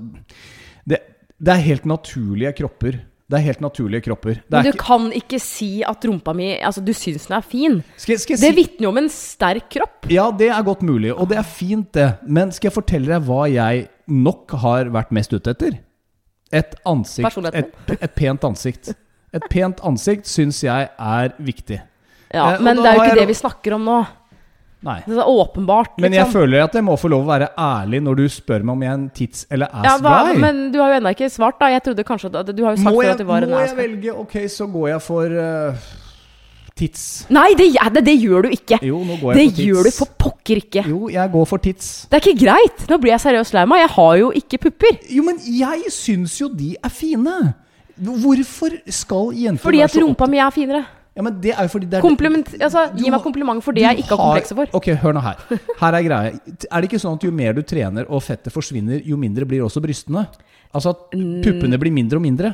[0.86, 0.98] det,
[1.38, 2.98] det er helt naturlige kropper.
[3.26, 4.36] Det er helt naturlige kropper.
[4.50, 7.80] Men du ikke, kan ikke si at rumpa mi Altså, du syns den er fin.
[7.98, 10.06] skal, skal Det si vitner jo om en sterk kropp.
[10.10, 12.06] Ja, det er godt mulig, og det er fint, det.
[12.26, 15.78] Men skal jeg fortelle deg hva jeg nok har vært mest ute etter?
[16.52, 18.92] Et ansikt et, et pent ansikt.
[19.34, 21.80] Et pent ansikt syns jeg er viktig.
[22.34, 23.98] Ja, Eh, Men det er jo ikke det vi snakker om nå.
[24.86, 25.00] Nei.
[25.06, 25.96] Det er åpenbart.
[25.98, 26.40] Men jeg liksom.
[26.40, 28.90] føler at jeg må få lov å være ærlig når du spør meg om jeg
[28.90, 30.38] er en tids- eller ja, ass-guy.
[30.42, 31.70] Men du har jo ennå ikke svart, da.
[31.72, 33.76] Jeg trodde kanskje at Du har jo sagt jeg, at du var en må jeg
[33.78, 34.14] velge?
[34.14, 35.88] Ok, så går jeg for uh,
[36.76, 37.04] tits.
[37.32, 38.78] Nei, det, det, det gjør du ikke!
[38.84, 39.58] Jo, nå går Det jeg for tits.
[39.58, 40.82] Det gjør du for pokker ikke.
[40.92, 41.92] Jo, jeg går for tits.
[42.10, 42.84] Det er ikke greit!
[42.90, 43.84] Nå blir jeg seriøst lei meg.
[43.86, 44.98] Jeg har jo ikke pupper.
[45.08, 47.38] Jo, men jeg syns jo de er fine.
[47.96, 50.84] Hvorfor skal jenter Fordi at rumpa mi er finere.
[51.16, 53.86] Ja, men det er jo fordi det er Kompliment, altså, gi meg kompliment for det
[53.86, 54.72] jeg ikke har komplekser for.
[54.76, 55.40] Ok, hør nå her.
[55.80, 56.34] Her er greia.
[56.68, 59.64] Er det ikke sånn at jo mer du trener og fettet forsvinner, jo mindre blir
[59.64, 60.26] også brystene?
[60.76, 62.52] Altså at puppene blir mindre og mindre?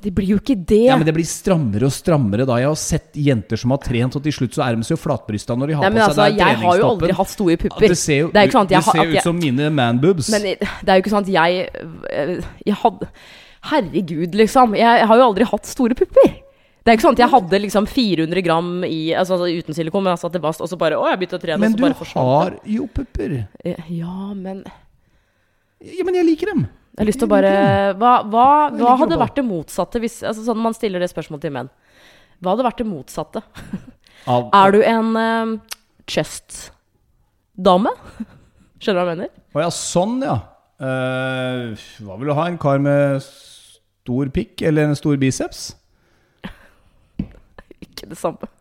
[0.00, 0.78] Det blir jo ikke det.
[0.88, 2.56] Ja, men det blir strammere og strammere da.
[2.62, 5.56] Jeg har sett jenter som har trent, og til slutt så er de så flatbrysta
[5.58, 7.64] når de har Nei, men på altså, seg jeg har jo aldri hatt store At
[7.66, 7.92] pupper.
[7.92, 10.30] det ser jo, Det sånn jeg det ser jeg, ut som mine manboobs.
[10.32, 12.36] Men det er jo ikke at jeg øh,
[12.70, 13.10] Jeg hadde
[13.70, 14.72] Herregud, liksom.
[14.78, 16.30] Jeg har jo aldri hatt store pupper.
[16.80, 20.06] Det er ikke sånn at jeg hadde liksom 400 gram i, altså, altså, uten silikon,
[20.06, 21.84] men i bast, og så bare Å, jeg begynte å trene, Men og så du
[21.84, 23.34] bare forsvant har jo pupper.
[23.60, 24.64] Eh, Ja, men
[25.84, 26.66] Ja, men jeg liker dem.
[27.00, 27.50] Jeg har lyst til å bare
[27.96, 31.54] Hva, hva, hva hadde vært det motsatte hvis altså, sånn Man stiller det spørsmålet til
[31.54, 31.70] menn.
[32.44, 33.40] Hva hadde vært det motsatte?
[34.28, 35.54] Av, Er du en uh,
[36.04, 37.94] chest-dame?
[38.84, 39.32] Skjønner du hva jeg mener?
[39.56, 40.36] Å ja, sånn, ja.
[40.76, 41.72] Uh,
[42.04, 42.44] hva vil du ha?
[42.52, 45.70] En kar med stor pikk eller en stor biceps?
[47.88, 48.52] Ikke det samme.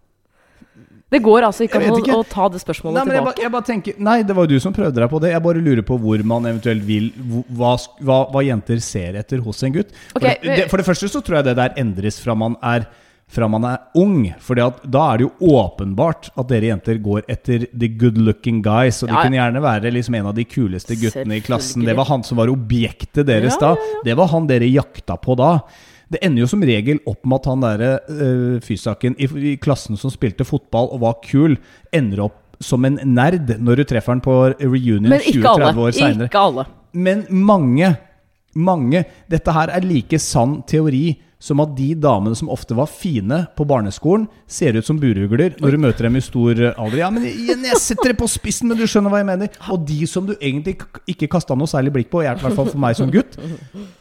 [1.09, 3.35] Det går altså ikke an å, ta det spørsmålet Nei, men jeg, tilbake.
[3.35, 5.33] bare, jeg bare tenker Nei, det var jo du som prøvde deg på det.
[5.33, 7.09] Jeg bare lurer på hvor man eventuelt vil
[7.49, 9.93] Hva, hva, hva jenter ser etter hos en gutt.
[10.13, 12.59] For, okay, det, det, for det første så tror jeg det der endres fra man
[12.61, 12.85] er
[13.29, 14.23] fra man er ung.
[14.41, 14.69] For da
[15.13, 19.03] er det jo åpenbart at dere jenter går etter the good looking guys.
[19.03, 19.15] Og Ja.
[19.15, 21.85] det kunne gjerne være liksom en av de kuleste guttene i klassen.
[21.85, 24.01] Det var han som var objektet deres Ja, da.
[24.05, 25.59] Det var han dere jakta på da.
[26.09, 29.99] Det ender jo som regel opp med at han derre uh, fysaken i, i klassen
[29.99, 31.57] som spilte fotball og var kul,
[31.93, 35.71] ender opp som en nerd når du treffer han på reunion Men ikke alle.
[35.71, 36.29] 20-30 år seinere.
[36.31, 36.67] Ikke alle.
[36.91, 37.93] Men mange,
[38.57, 43.45] mange Dette her er like sann teori som at de damene som ofte var fine
[43.55, 46.99] på barneskolen, ser ut som burugler når du møter dem i stor eh, alder.
[46.99, 49.53] Ja, men jeg setter det på spissen, men du skjønner hva jeg mener.
[49.71, 50.75] Og de som du egentlig
[51.07, 53.39] ikke kasta noe særlig blikk på, i hvert fall for meg som gutt,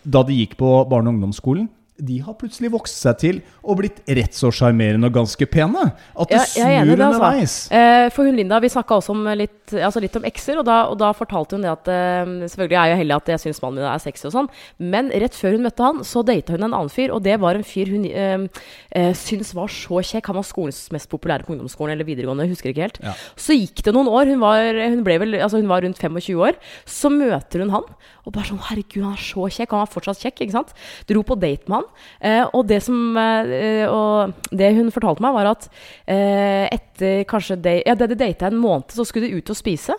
[0.03, 3.99] da de gikk på barne- og ungdomsskolen, de har plutselig vokst seg til og blitt
[4.07, 5.89] rett så sjarmerende og ganske pene.
[6.15, 7.19] At det ja, er enig snur det, altså.
[7.19, 7.57] underveis.
[7.75, 10.79] Eh, for hun Linda, vi snakka også om litt, altså litt om ekser, og da,
[10.93, 13.83] og da fortalte hun det at eh, Selvfølgelig er jeg heldig at jeg syns mannen
[13.83, 14.51] min er sexy og sånn,
[14.95, 17.59] men rett før hun møtte han, så data hun en annen fyr, og det var
[17.59, 20.31] en fyr hun eh, syns var så kjekk.
[20.31, 23.03] Han var skolens mest populære på ungdomsskolen eller videregående, jeg husker ikke helt.
[23.05, 23.17] Ja.
[23.39, 26.59] Så gikk det noen år, hun var, hun vel, altså hun var rundt 25 år,
[26.89, 27.91] så møter hun han,
[28.29, 29.73] og bare sånn Herregud, han er så kjekk.
[29.73, 30.75] Han var fortsatt kjekk, ikke sant?
[31.09, 31.88] Dro på date med han.
[32.21, 35.69] Eh, og, det som, eh, og det hun fortalte meg, var at
[36.07, 39.59] eh, etter kanskje de, ja, det de data en måned, så skulle de ut og
[39.59, 39.97] spise.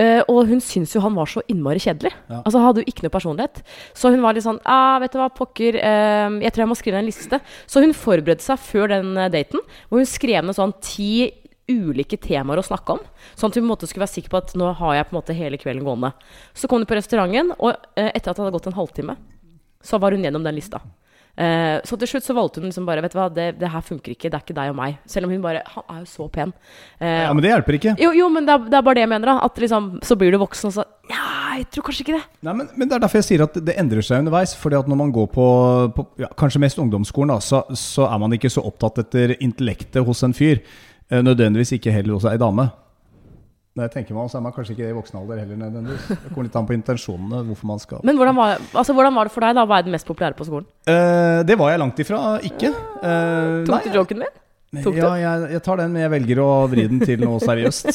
[0.00, 2.12] Uh, og hun syntes jo han var så innmari kjedelig.
[2.30, 2.38] Ja.
[2.40, 3.60] Altså Han hadde jo ikke noe personlighet.
[3.96, 6.78] Så hun var litt sånn ah, Vet du hva, pokker, uh, jeg tror jeg må
[6.78, 7.40] skrive ned en liste.
[7.68, 11.28] Så hun forberedte seg før den eh, daten, hvor hun skrev ned sånn ti
[11.70, 13.02] ulike temaer å snakke om.
[13.34, 15.14] Sånn at hun på en måte skulle være sikker på at nå har jeg på
[15.14, 16.14] en måte hele kvelden gående.
[16.56, 19.18] Så kom hun på restauranten, og uh, etter at det hadde gått en halvtime,
[19.84, 20.80] så var hun gjennom den lista.
[21.36, 23.84] Eh, så til slutt så valgte hun liksom bare Vet du hva, det, det her
[23.86, 24.28] funker ikke.
[24.28, 24.96] Det er ikke deg og meg.
[25.08, 26.52] Selv om hun bare Han er jo så pen.
[27.00, 27.94] Uh, Ja, Men det hjelper ikke.
[28.02, 29.26] jo, jo, men det er, det er bare det jeg mener.
[29.32, 32.24] da At liksom, Så blir du voksen, og så Ja, jeg tror kanskje ikke det.
[32.46, 34.54] Nei, men, men Det er derfor jeg sier at det endrer seg underveis.
[34.58, 35.46] fordi at Når man går på,
[35.96, 40.04] på ja, kanskje mest ungdomsskolen, da, så, så er man ikke så opptatt etter intellektet
[40.06, 40.60] hos en fyr.
[41.10, 42.68] Uh, nødvendigvis ikke heller hos ei dame.
[43.78, 45.58] Når jeg tenker meg om, så er man kanskje ikke det i voksen alder heller.
[45.60, 47.42] nødvendigvis Det kommer litt an på intensjonene.
[47.46, 49.54] hvorfor man skal Men hvordan var, altså, hvordan var det for deg?
[49.54, 50.66] da Hva er den mest populære på skolen?
[50.90, 52.72] Uh, Det var jeg langt ifra ikke.
[52.98, 54.36] Uh, Tok nei, du joken min?
[54.84, 57.88] tok ja, jeg, jeg tar den, men jeg velger å vri den til noe seriøst.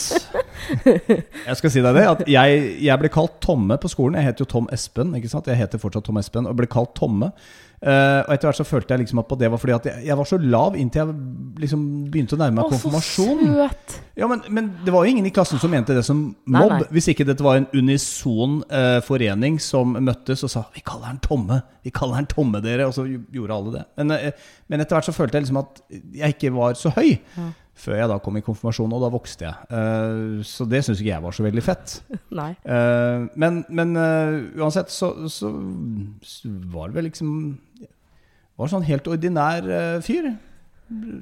[1.46, 4.18] Jeg skal si deg det, at jeg, jeg ble kalt Tomme på skolen.
[4.20, 5.14] Jeg heter jo Tom Espen.
[5.16, 5.48] ikke sant?
[5.48, 7.30] Jeg heter fortsatt Tom Espen, og ble kalt Tomme.
[7.82, 10.06] Eh, og etter hvert så følte jeg liksom at på det var fordi at jeg,
[10.08, 11.16] jeg var så lav inntil jeg
[11.66, 11.82] liksom
[12.14, 13.98] begynte å nærme meg Å, så søt!
[14.16, 16.72] Ja, men, men det var jo ingen i klassen som mente det som mobb.
[16.72, 16.88] nei.
[16.96, 21.20] Hvis ikke dette var en unison uh, forening som møttes og sa 'Vi kaller han
[21.20, 22.88] Tomme', vi kaller han Tomme, dere.
[22.88, 23.84] Og så gjorde alle det.
[24.00, 25.84] Men, uh, men etter hvert så følte jeg liksom at
[26.16, 27.18] jeg ikke var så høy.
[27.76, 29.68] Før jeg da kom i konfirmasjon, og da vokste jeg.
[29.76, 31.98] Eh, så det syns ikke jeg var så veldig fett.
[32.40, 32.54] Nei.
[32.64, 35.52] Eh, men men eh, uansett så, så,
[36.72, 37.34] var det vel liksom
[38.56, 39.66] Var sånn helt ordinær
[40.06, 40.30] fyr,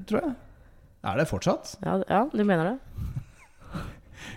[0.05, 0.33] tror jeg.
[1.09, 1.71] Er det fortsatt?
[1.81, 3.23] Ja, ja, du mener det?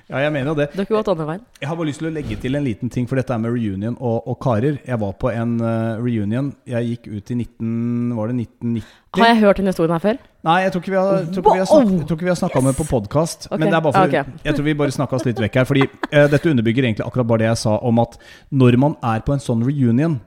[0.06, 0.68] Ja, jeg mener jo det.
[0.72, 1.42] Du har ikke gått andre veien?
[1.60, 3.54] Jeg har bare lyst til å legge til en liten ting, for dette er med
[3.54, 4.78] reunion og, og karer.
[4.86, 6.52] Jeg var på en uh, reunion.
[6.68, 8.12] Jeg gikk ut i 19...
[8.16, 8.94] Var det 1990?
[9.16, 10.22] Har jeg hørt denne historien her før?
[10.46, 12.70] Nei, jeg tror ikke vi har, tror vi har, snakket, jeg vi har snakka om
[12.70, 13.48] det på podkast.
[13.48, 13.58] Okay.
[13.58, 14.38] Men det er bare for, okay.
[14.46, 15.68] jeg tror vi bare snakka oss litt vekk her.
[15.72, 18.18] Fordi uh, dette underbygger egentlig akkurat bare det jeg sa om at
[18.54, 20.20] når man er på en sånn reunion,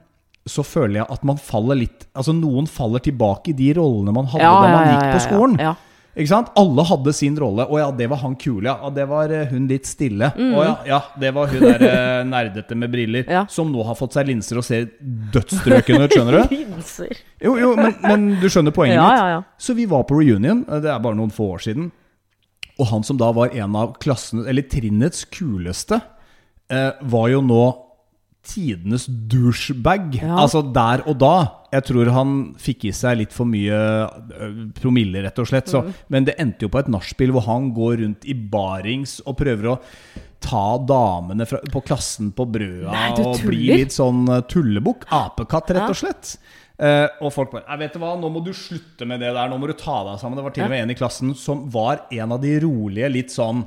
[0.48, 4.28] så føler jeg at man faller litt Altså noen faller tilbake i de rollene man
[4.32, 5.56] hadde da man gikk på skolen.
[5.60, 5.74] Ja,
[6.18, 6.48] Ikke sant?
[6.58, 7.62] Alle hadde sin rolle.
[7.70, 8.74] Å ja, det var han kule, ja.
[8.88, 10.32] Og det var eh, hun litt stille.
[10.34, 13.44] Å ja, ja, det var hun der eh, nerdete med briller Ja.
[13.48, 16.54] som nå har fått seg linser og ser dødsstrøken ut, skjønner du?
[16.56, 17.14] Linser.
[17.40, 19.30] Jo, jo, men, men du skjønner poenget Ja, mitt.
[19.36, 19.42] ja.
[19.62, 21.90] Så vi var på reunion, eh, det er bare noen få år siden.
[22.80, 26.00] Og han som da var en av klassen, eller trinnets kuleste,
[26.72, 27.62] eh, var jo nå
[28.50, 30.18] tidenes douchebag.
[30.26, 31.34] Altså der og da.
[31.70, 35.70] Jeg tror han fikk i seg litt for mye eh, promille, rett og slett.
[35.70, 35.92] Så, Mm.
[36.08, 39.70] Men det endte jo på et nachspiel hvor han går rundt i barings og prøver
[39.72, 39.76] å
[40.40, 45.06] ta damene fra, på klassen på brøda Nei, og bli litt sånn eh, tullebukk.
[45.14, 46.34] Apekatt, rett og slett.
[46.80, 49.50] Eh, og folk bare «Nei, vet du hva, Nå må du slutte med det der.
[49.52, 50.38] Nå må du ta deg sammen.
[50.40, 53.34] Det var til og med en i klassen som var en av de rolige, litt
[53.34, 53.66] sånn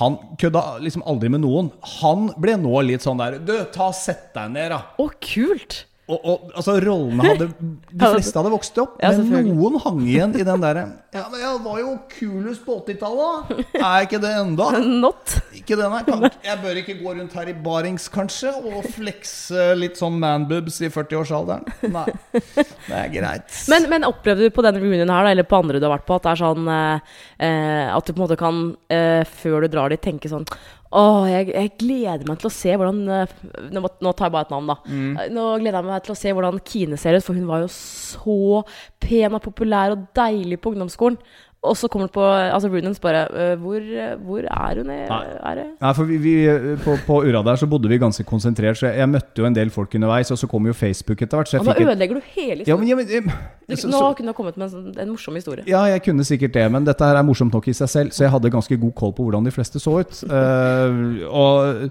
[0.00, 1.70] Han kødda liksom aldri med noen.
[2.00, 4.82] Han ble nå litt sånn der Du, ta sett deg ned, da.
[5.00, 5.84] Å, kult!
[6.04, 7.46] Og, og altså, rollene hadde
[8.00, 10.82] De fleste hadde vokst opp, Ja, men noen hang igjen i den derre
[11.14, 13.64] Ja, men jeg var jo kulest på 80-tallet, da.
[13.78, 14.66] Er ikke det enda?
[15.04, 15.36] Not.
[15.56, 16.30] Ikke det, nei.
[16.44, 20.90] Jeg bør ikke gå rundt her i barings, kanskje, og flekse litt sånn manboobs i
[20.92, 21.64] 40-årsalderen.
[21.94, 22.06] Nei.
[22.34, 23.48] Det er greit.
[23.72, 26.08] Men, men opplevde du på denne reunionen her, da, eller på andre du har vært
[26.08, 27.14] på, at det er sånn eh,
[27.46, 28.60] eh, At du på en måte kan,
[28.92, 30.44] eh, før du drar dit, tenke sånn
[30.94, 33.32] Å, jeg, jeg gleder meg til å se hvordan eh,
[33.74, 34.76] nå, nå tar jeg bare et navn, da.
[34.86, 35.16] Mm.
[35.34, 37.70] Nå gleder jeg meg til å se hvordan Kine ser ut, for hun var jo
[37.74, 38.62] så
[39.02, 41.18] pen og populær og deilig på ungdomsskolen.
[41.64, 43.80] Og så kommer det på altså reunions bare eh, hvor,
[44.26, 44.90] hvor er hun?
[44.92, 45.08] Er,
[45.40, 45.64] er det?
[45.80, 46.34] Nei, for vi, vi,
[46.84, 49.56] på, på Ura der så bodde vi ganske konsentrert, så jeg, jeg møtte jo en
[49.56, 51.48] del folk underveis, og så kom jo Facebook etter hvert.
[51.48, 53.78] Så jeg Og da fikk et, ødelegger du hele ja, men, ja, men, Du, eh,
[53.80, 55.64] så, nå så, kunne du kommet med en, sånn- en morsom historie.
[55.66, 58.26] ja, jeg kunne sikkert det, men dette her er morsomt nok i seg selv, så
[58.26, 60.20] jeg hadde ganske god koll på hvordan de fleste så ut.
[60.28, 61.88] Uh, og,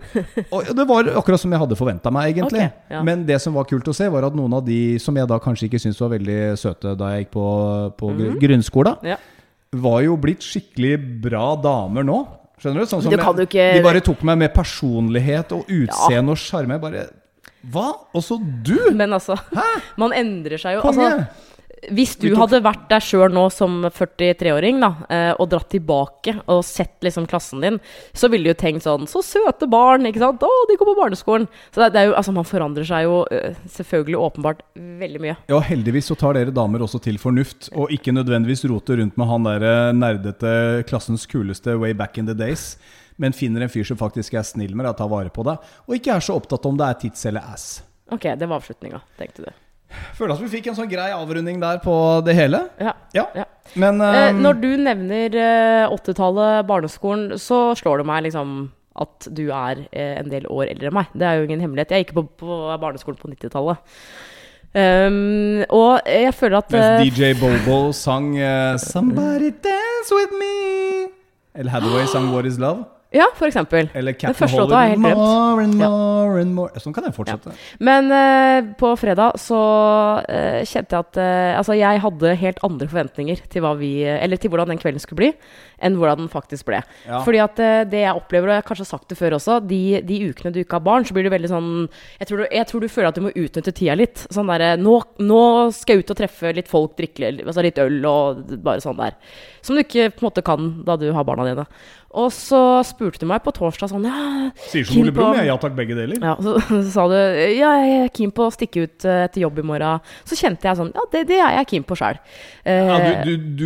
[0.54, 2.68] og det var akkurat som jeg hadde forventa meg, egentlig.
[2.70, 3.02] Ok, ja.
[3.06, 5.40] Men det som var kult å se, var at noen av de som jeg da
[5.42, 7.48] kanskje ikke syntes var veldig søte da jeg gikk på,
[8.00, 9.10] på gr- grunnskolen, Mhm.
[9.16, 9.18] Ja.
[9.74, 12.20] Var jo blitt skikkelig bra damer nå.
[12.62, 12.88] Skjønner du?
[12.88, 16.80] Sånn som Du ikke- De bare tok meg med personlighet og utseende og sjarme.
[16.80, 17.08] Bare
[17.72, 17.94] Hva?
[18.16, 18.92] Også du?
[18.94, 19.38] Men altså,
[19.98, 20.82] man endrer seg jo.
[20.82, 21.10] Konge!
[21.10, 21.28] Altså,
[21.92, 26.62] hvis du hadde vært der sjøl nå som 43-åring da, eh, og dratt tilbake og
[26.68, 27.80] sett liksom klassen din,
[28.16, 30.08] så ville du jo tenkt sånn Så søte barn!
[30.08, 30.44] ikke sant?
[30.44, 31.48] Å, de går på barneskolen!
[31.74, 34.64] Så det, det er jo, altså, man forandrer seg jo eh, selvfølgelig åpenbart
[35.04, 35.38] veldig mye.
[35.52, 39.30] Ja, heldigvis så tar dere damer også til fornuft, og ikke nødvendigvis roter rundt med
[39.30, 40.54] han derre nerdete
[40.90, 42.78] klassens kuleste way back in the days,
[43.22, 45.98] men finner en fyr som faktisk er snill med deg, tar vare på deg, og
[45.98, 47.68] ikke er så opptatt om det er tits eller ass.
[48.14, 49.54] Ok, det var avslutninga, tenkte du.
[50.18, 52.66] Føler at vi fikk en sånn grei avrunding der på det hele.
[52.82, 52.94] Ja.
[53.16, 53.28] Ja.
[53.36, 53.46] Ja.
[53.80, 59.28] Men Eh, ehm, når du nevner eh, 80-tallet, barneskolen, så slår det meg liksom at
[59.34, 61.10] du er eh, en del år eldre enn meg.
[61.18, 61.96] Det er jo ingen hemmelighet.
[61.96, 63.82] Jeg gikk på, på barneskolen på 90-tallet.
[64.74, 71.12] Um, og jeg føler at Mens eh, DJ Bobo sang uh, 'Somebody Dance With Me'.
[71.54, 72.84] Eller Hathaway sang 'What Is Love'.
[73.14, 73.90] Ja, for eksempel.
[73.94, 75.04] Eller Captain glemt.
[75.04, 77.54] More and more and more Sånn kan jeg fortsette.
[77.84, 79.60] Men uh, på fredag så
[80.26, 84.42] uh, kjente jeg at uh, Altså, jeg hadde helt andre forventninger til hva vi Eller
[84.42, 85.32] til hvordan den kvelden skulle bli,
[85.84, 86.80] enn hvordan den faktisk ble.
[87.08, 87.22] Ja.
[87.26, 89.82] Fordi at eh, det jeg opplever, og jeg har kanskje sagt det før også, de,
[90.08, 91.72] de ukene du ikke har barn, så blir det veldig sånn
[92.20, 94.26] jeg tror, du, jeg tror du føler at du må utnytte tida litt.
[94.34, 95.42] Sånn derre nå, nå
[95.76, 99.18] skal jeg ut og treffe litt folk, drikke altså litt øl og bare sånn der.
[99.64, 101.68] Som du ikke på en måte kan da du har barna dine.
[102.14, 105.48] Og så spurte du meg på torsdag sånn Ja, Sier som Ole Brumm, jeg.
[105.50, 106.20] Ja takk, begge deler.
[106.22, 109.42] ja, så, så sa du ja, jeg er keen på å stikke ut eh, etter
[109.42, 110.04] jobb i morgen.
[110.30, 112.20] Så kjente jeg sånn Ja, det, det er jeg keen på sjøl.
[112.70, 113.66] Ja, du, du, du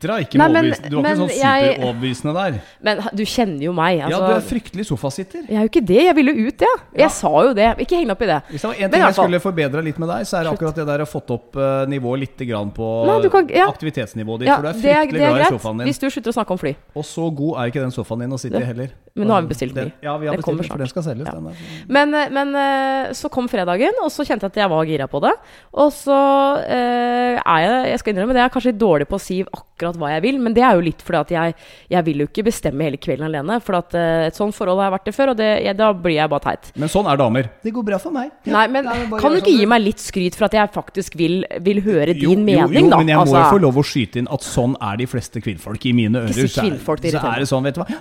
[0.00, 2.60] glitra ikke Nei, men- Du var men ikke sånn superoverbevisende der.
[2.82, 4.00] Men du kjenner jo meg.
[4.00, 5.42] Altså, ja, du er fryktelig sofasitter.
[5.48, 6.02] Jeg er jo ikke det.
[6.04, 6.74] Jeg ville ut, ja.
[6.94, 7.08] Jeg Ja.
[7.08, 7.78] sa jo det.
[7.78, 8.42] Ikke heng deg opp i det.
[8.50, 10.74] Hvis det var en ting jeg skulle forbedra litt med deg, så er det akkurat
[10.74, 13.68] det der å fått opp uh, nivået litt grann på Nei, kan- ja.
[13.68, 14.48] aktivitetsnivået ditt.
[14.48, 15.86] Ja, for du er det fryktelig glad i sofaen din.
[15.86, 16.76] Hvis du slutter å snakke om fly.
[16.96, 18.88] Og så god er ikke den sofaen din å sitte i heller.
[19.14, 19.92] Men nå har vi bestilt den.
[20.02, 21.26] Ja, vi har Den bestilt den, for den skal selges.
[21.26, 21.32] Ja.
[21.32, 21.56] Den.
[21.88, 25.08] Men, eh, men eh, så kom fredagen, og så kjente jeg at jeg var gira
[25.08, 25.32] på det.
[25.74, 29.20] Og så eh, er jeg Jeg skal innrømme det, jeg er kanskje dårlig på å
[29.20, 31.54] si akkurat hva jeg vil, men det er jo litt fordi at jeg,
[31.90, 33.60] jeg vil jo ikke bestemme hele kvelden alene.
[33.64, 35.92] For at eh, et sånt forhold har jeg vært i før, og det, jeg, da
[35.92, 36.70] blir jeg bare teit.
[36.76, 37.50] Men sånn er damer.
[37.64, 38.30] Det går bra for meg.
[38.44, 38.52] Ja.
[38.58, 41.16] Nei, men Nei, kan du ikke sånn gi meg litt skryt for at jeg faktisk
[41.18, 43.02] vil, vil høre din Jo, jo, mening, jo, da?
[43.02, 45.40] men jeg må jo Altså- få lov å skyte inn at sånn er de fleste
[45.42, 46.32] kvinnfolk i mine ører.
[46.32, 48.00] si så er- kvinnfolk, så er det sånn, vet du hva.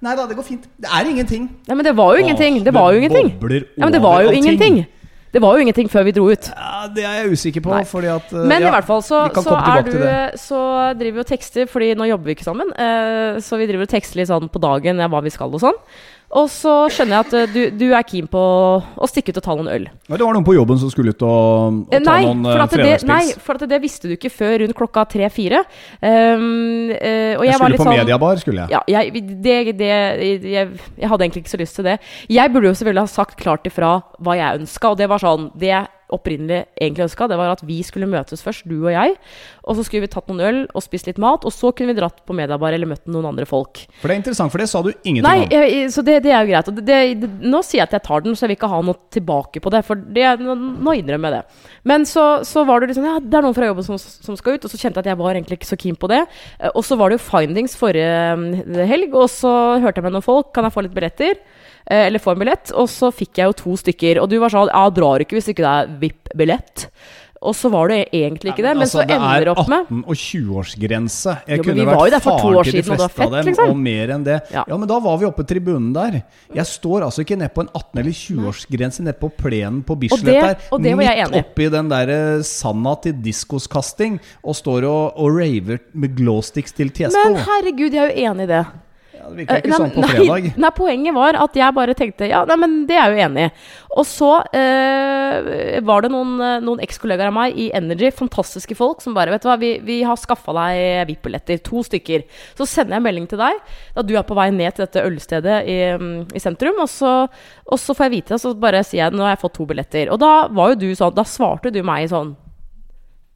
[0.00, 0.64] Nei da, det går fint.
[0.80, 1.48] Det er ingenting.
[1.68, 2.64] Nei, men det var jo ingenting.
[2.64, 3.34] Det var jo ingenting.
[3.76, 4.86] Ja, men det var jo ingenting.
[5.30, 6.48] Det var jo ingenting før vi dro ut.
[6.50, 9.22] Ja, det er jeg usikker på, fordi at uh, Men ja, i hvert fall så,
[9.30, 10.00] så du.
[10.42, 10.62] Så
[10.98, 12.72] driver vi og tekster, Fordi nå jobber vi ikke sammen.
[12.74, 15.78] Uh, så vi driver og tekster litt sånn på dagen hva vi skal og sånn.
[16.30, 19.44] Og så skjønner jeg at eh, du, du er keen på å stikke ut og
[19.46, 19.86] ta noen øl.
[19.90, 22.46] Nei, det var noen på jobben som skulle ut og, og Eh, ta Nei, noen
[22.46, 25.64] uh, at det, nei, for at det visste du ikke før rundt klokka tre-fire.
[25.98, 28.76] Um, uh, og jeg, Jeg var skulle på sånn mediebar, skulle jeg.
[28.76, 30.70] ja, jeg, det, det, jeg,
[31.02, 31.96] jeg hadde egentlig ikke så lyst til det.
[32.30, 35.50] Jeg burde jo selvfølgelig ha sagt klart ifra hva jeg ønska, og det var sånn
[35.58, 35.74] Det
[36.14, 39.16] opprinnelig egentlig ønska, det var at vi skulle møtes først, du og jeg.
[39.64, 42.00] Og så skulle vi tatt noen øl og spist litt mat, og så kunne vi
[42.00, 43.84] dratt på mediebar eller møtt noen andre folk.
[44.00, 45.54] For det er interessant, for det sa du ingenting Nei, om.
[45.54, 46.70] jeg, så det, det er jo greit.
[46.80, 48.98] Det, det, nå sier jeg at jeg tar den, så jeg vil ikke ha noe
[49.14, 49.84] tilbake på det.
[49.86, 51.68] For nå innrømmer jeg det.
[51.90, 54.58] Men så, så var det liksom Ja, det er noen fra jobben som, som skal
[54.58, 54.66] ut.
[54.66, 56.24] Og så kjente jeg at jeg var egentlig ikke så keen på det.
[56.58, 60.16] Eh, Og så var det jo Findings forrige mm, helg, og så hørte jeg med
[60.18, 60.50] noen folk.
[60.56, 61.40] Kan jeg få litt billetter?
[61.86, 62.72] Eh, Eller få en billett?
[62.76, 64.22] Og så fikk jeg jo to stykker.
[64.22, 66.88] Og du var sånn Ja, drar ikke hvis ikke det er VIP-billett.
[67.40, 69.94] Og så var det egentlig ikke det, men så altså, ender det opp med Det
[69.96, 71.34] er 18- og 20-årsgrense.
[71.48, 73.70] Jeg Jo, kunne vært år til de fleste av dem, liksom.
[73.72, 74.36] Og mer enn det.
[74.52, 74.64] Ja.
[74.68, 74.76] Ja.
[74.76, 76.18] men da var vi oppe på tribunen der.
[76.52, 80.36] Jeg står altså ikke nede på en 18- eller 20-årsgrense nede på plenen på Bislett
[80.36, 80.58] der.
[80.70, 81.40] og det var jeg enig i.
[81.40, 86.76] Midt oppi den der eh, sanda til diskoskasting, og står og, og raver med glowsticks
[86.76, 87.24] til Tiesto.
[87.24, 88.64] Men herregud, jeg er jo enig i det.
[89.30, 90.48] Det virker ikke nei, sånn på fredag.
[90.64, 93.44] Nei, poenget var at jeg bare tenkte Ja, nei, men det er jeg jo enig
[93.46, 93.52] i.
[94.00, 99.02] Og så eh, var det noen, eh, noen ekskollegaer av meg i Energy, fantastiske folk,
[99.04, 101.62] som bare Vet du hva, vi, vi har skaffa deg VIP-billetter.
[101.70, 102.26] To stykker.
[102.58, 103.58] Så sender jeg melding til deg
[103.96, 106.82] da du er på vei ned til dette ølstedet i, mm, i sentrum.
[106.82, 107.14] Og så,
[107.66, 109.66] og så får jeg vite det, så bare sier jeg nå har jeg fått to
[109.70, 110.12] billetter.
[110.14, 112.34] Og da var jo du sånn Da svarte du meg sånn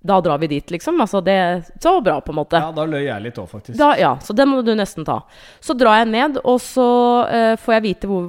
[0.04, 0.98] Da drar vi dit, liksom.
[1.00, 1.36] Altså, det
[1.80, 2.58] så bra, på en måte.
[2.60, 3.78] Ja, da løy jeg litt òg, faktisk.
[3.80, 5.22] Da, ja, så den må du nesten ta.
[5.64, 6.88] Så drar jeg ned, og så
[7.24, 8.26] uh, får jeg vite hvor,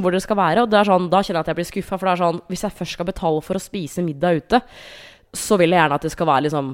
[0.00, 0.64] hvor det skal være.
[0.64, 2.64] Og det sånn, da kjenner jeg at jeg blir skuffa, for det er sånn Hvis
[2.64, 4.62] jeg først skal betale for å spise middag ute,
[5.36, 6.72] så vil jeg gjerne at det skal være liksom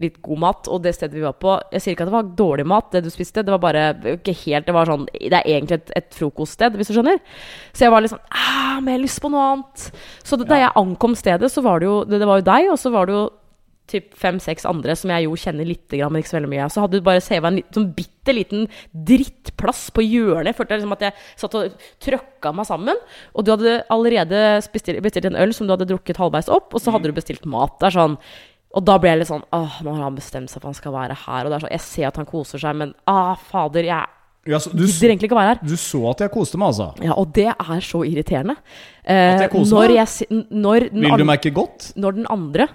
[0.00, 0.70] litt god mat.
[0.72, 3.04] Og det stedet vi var på Jeg sier ikke at det var dårlig mat, det
[3.04, 3.44] du spiste.
[3.46, 6.92] Det var bare ikke helt Det var sånn Det er egentlig et, et frokoststed, hvis
[6.92, 7.20] du skjønner.
[7.72, 9.90] Så jeg var litt sånn ah, Men jeg har lyst på noe annet.
[10.20, 12.72] Så da, da jeg ankom stedet, så var det jo Det, det var jo deg,
[12.72, 13.28] og så var det jo
[13.90, 16.68] typ fem-seks andre som jeg jo kjenner litt, men ikke så veldig mye.
[16.72, 20.52] Så hadde du bare seva en sånn bitte liten drittplass på hjørnet.
[20.52, 21.74] Jeg følte liksom at jeg satt og
[22.04, 23.00] trøkka meg sammen.
[23.34, 26.82] Og du hadde allerede bestilt, bestilt en øl som du hadde drukket halvveis opp, og
[26.82, 27.76] så hadde du bestilt mat.
[27.80, 28.16] Det er sånn
[28.70, 30.92] og da ble jeg litt sånn Åh, nå har han bestemt seg for han skal
[30.94, 31.42] være her.
[31.42, 34.06] Og det er sånn, Jeg ser at han koser seg, men ah, fader, jeg
[34.46, 35.62] Ja, du, gidder egentlig ikke å være her.
[35.66, 36.86] du så at jeg koste meg, altså?
[37.02, 38.54] Ja, og det er så irriterende.
[39.02, 39.98] Eh, At jeg koser når meg?
[39.98, 41.90] jeg når den Vil du merke godt?
[41.98, 42.68] når den andre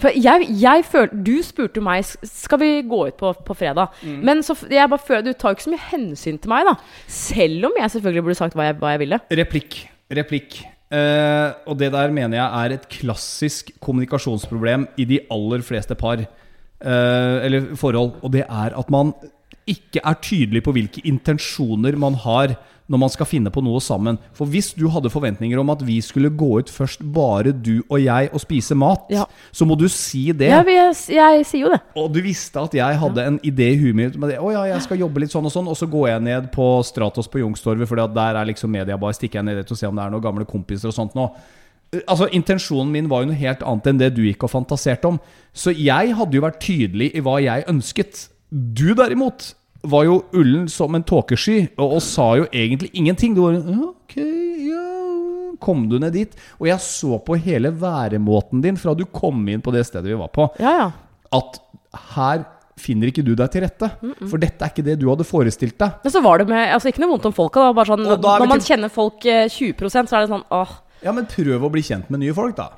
[0.00, 3.94] For jeg, jeg føl, Du spurte meg Skal vi gå ut på, på fredag.
[4.04, 4.18] Mm.
[4.28, 6.74] Men så, jeg bare føler du tar jo ikke så mye hensyn til meg, da.
[7.08, 9.20] Selv om jeg selvfølgelig burde sagt hva jeg, hva jeg ville.
[9.40, 9.78] Replikk.
[10.20, 10.58] Replikk.
[10.92, 16.20] Eh, og det der mener jeg er et klassisk kommunikasjonsproblem i de aller fleste par.
[16.20, 18.20] eh, eller forhold.
[18.22, 19.14] Og det er at man
[19.66, 22.54] ikke er tydelig på hvilke intensjoner man har
[22.88, 24.18] når man skal finne på noe sammen.
[24.36, 27.98] For hvis du hadde forventninger om at vi skulle gå ut først, bare du og
[27.98, 29.24] jeg, og spise mat, Ja.
[29.52, 30.48] så må du si det.
[30.52, 31.80] Ja, jeg, jeg sier jo det.
[31.98, 34.38] Og du visste at jeg hadde en idé i huet mitt med det.
[34.38, 36.68] Å ja, jeg skal jobbe litt sånn og sånn, og så går jeg ned på
[36.86, 39.12] Stratos på Youngstorget, for der er liksom Mediabar.
[39.18, 41.30] Stikker jeg ned dit og ser om det er noen gamle kompiser og sånt nå.
[42.06, 45.18] Altså, Intensjonen min var jo noe helt annet enn det du gikk og fantaserte om.
[45.54, 48.28] Så jeg hadde jo vært tydelig i hva jeg ønsket.
[48.50, 53.34] Du derimot var jo ullen som en tåkesky, og, og sa jo egentlig ingenting.
[53.36, 53.58] Du var
[53.90, 54.16] ok,
[54.66, 54.82] ja
[55.60, 56.34] Kom du ned dit?
[56.60, 60.18] Og jeg så på hele væremåten din fra du kom inn på det stedet vi
[60.20, 60.90] var på Ja, ja.
[61.32, 61.56] at
[62.16, 62.44] her
[62.76, 63.88] finner ikke du deg til rette.
[64.28, 65.94] For dette er ikke det du hadde forestilt deg.
[66.04, 67.62] Men så var det med Altså, ikke noe vondt om folka.
[67.64, 70.44] Da, bare sånn, da når man til- kjenner folk eh, 20% så er det sånn
[70.52, 70.74] åh.
[71.06, 72.68] Ja, men prøv å bli kjent med nye folk, da.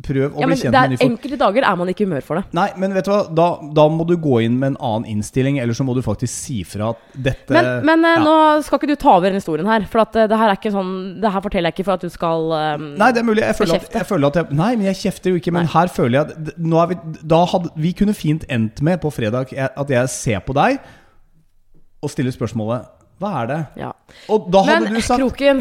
[0.00, 1.10] Prøv å Ja, bli kjent med er nye folk.
[1.10, 2.44] enkelte dager er man ikke i humør for det.
[2.56, 5.58] Nei, men vet du hva, da, da må du gå inn med en annen innstilling,
[5.60, 8.22] eller så må du faktisk si fra at dette Men, men eh, ja.
[8.24, 9.84] nå skal ikke du ta over denne historien her.
[9.90, 12.06] For at eh, det her er ikke sånn Det her forteller jeg ikke for at
[12.06, 12.46] du skal
[12.80, 13.44] um, Nei, det er mulig.
[13.44, 15.52] Jeg føler, at, jeg føler at jeg Nei, men jeg kjefter jo ikke.
[15.58, 15.72] Men Nei.
[15.74, 16.98] her føler jeg at nå er vi,
[17.34, 20.80] Da hadde Vi kunne fint endt med på fredag at jeg ser på deg
[22.00, 22.88] og stiller spørsmålet
[23.20, 23.60] Hva er det?
[23.82, 23.90] Ja.
[24.32, 25.60] Og da hadde Men du sagt Kroken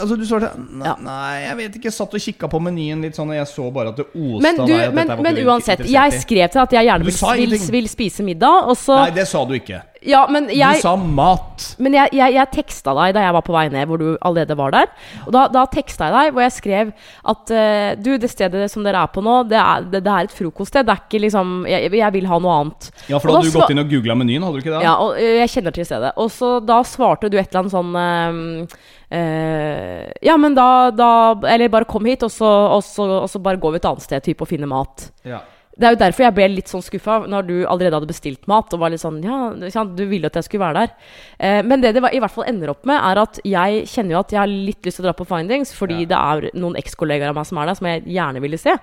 [0.00, 0.94] Altså du svarte nei, Ja.
[1.00, 1.88] nei, jeg vet ikke.
[1.90, 4.42] Jeg satt og kikka på menyen litt sånn, og jeg så bare at det oste
[4.44, 4.94] Men, du, deg.
[4.96, 8.70] Men, men uansett, jeg skrev til deg at jeg gjerne vil, vil, vil spise middag,
[8.70, 9.82] og så Nei, det sa du ikke.
[10.04, 11.64] Ja, men Du sa mat.
[11.80, 14.56] Men jeg, jeg, jeg teksta deg da jeg var på vei ned, hvor du allerede
[14.58, 14.90] var der.
[15.24, 16.90] Og da, da teksta jeg deg hvor jeg skrev
[17.32, 20.28] at uh, du, det stedet som dere er på nå, det er, det, det er
[20.28, 20.84] et frokoststed.
[20.84, 22.90] Det er ikke liksom Jeg, jeg vil ha noe annet.
[23.08, 24.82] Ja, for da hadde du gått inn og googla menyen, hadde du ikke det?
[24.84, 26.12] Ja, og eh, jeg kjenner til stedet.
[26.20, 28.76] Og så da svarte du et eller annet sånn eh,
[29.10, 31.08] eh, Ja, men da, da
[31.48, 34.06] Eller bare kom hit, og så, og, så, og så bare går vi et annet
[34.06, 35.10] sted typ, og finner mat.
[35.26, 35.42] Ja.
[35.74, 38.72] Det er jo derfor jeg ble litt sånn skuffa når du allerede hadde bestilt mat.
[38.74, 39.50] Og var litt sånn Ja,
[39.84, 40.92] du ville at jeg skulle være der.
[41.38, 44.20] Eh, men det det i hvert fall ender opp med, er at jeg kjenner jo
[44.20, 47.32] at jeg har litt lyst til å dra på Findings, fordi det er noen ekskollegaer
[47.32, 48.74] av meg som er der, som jeg gjerne ville se.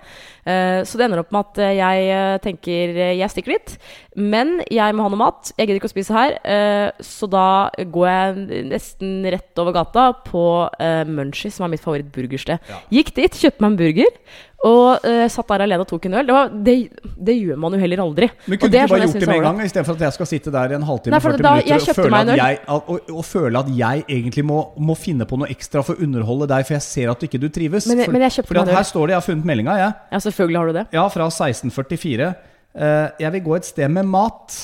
[0.46, 3.76] Eh, så det ender opp med at eh, jeg eh, tenker eh, jeg stikker dit.
[4.20, 5.54] Men jeg må ha noe mat.
[5.56, 6.38] Jeg gidder ikke å spise her.
[6.44, 10.46] eh, så da går jeg nesten rett over gata på
[10.82, 12.60] eh, Munchie, som er mitt favorittburgersted.
[12.92, 14.18] Gikk dit, kjøpte meg en burger.
[14.62, 16.28] Og uh, satt der alene og tok en øl.
[16.28, 16.76] Det, var, det,
[17.18, 18.28] det gjør man jo heller aldri.
[18.46, 20.30] Men kunne du ikke bare sånn gjort det med en gang, istedenfor at jeg skal
[20.30, 23.64] sitte der i en halvtime Nei, 40 da- minutter og føle, jeg, og, og føle
[23.66, 26.86] at jeg egentlig må, må finne på noe ekstra for å underholde deg, for jeg
[26.86, 27.90] ser at du ikke du trives.
[27.90, 28.78] Men For- men jeg kjøpte meg en øl.
[28.78, 29.96] Her står det, jeg har funnet meldinga, jeg.
[30.14, 30.86] Ja, selvfølgelig har du det.
[31.00, 32.30] Ja, fra 1644.
[32.72, 34.60] Uh, jeg vil gå et sted med mat.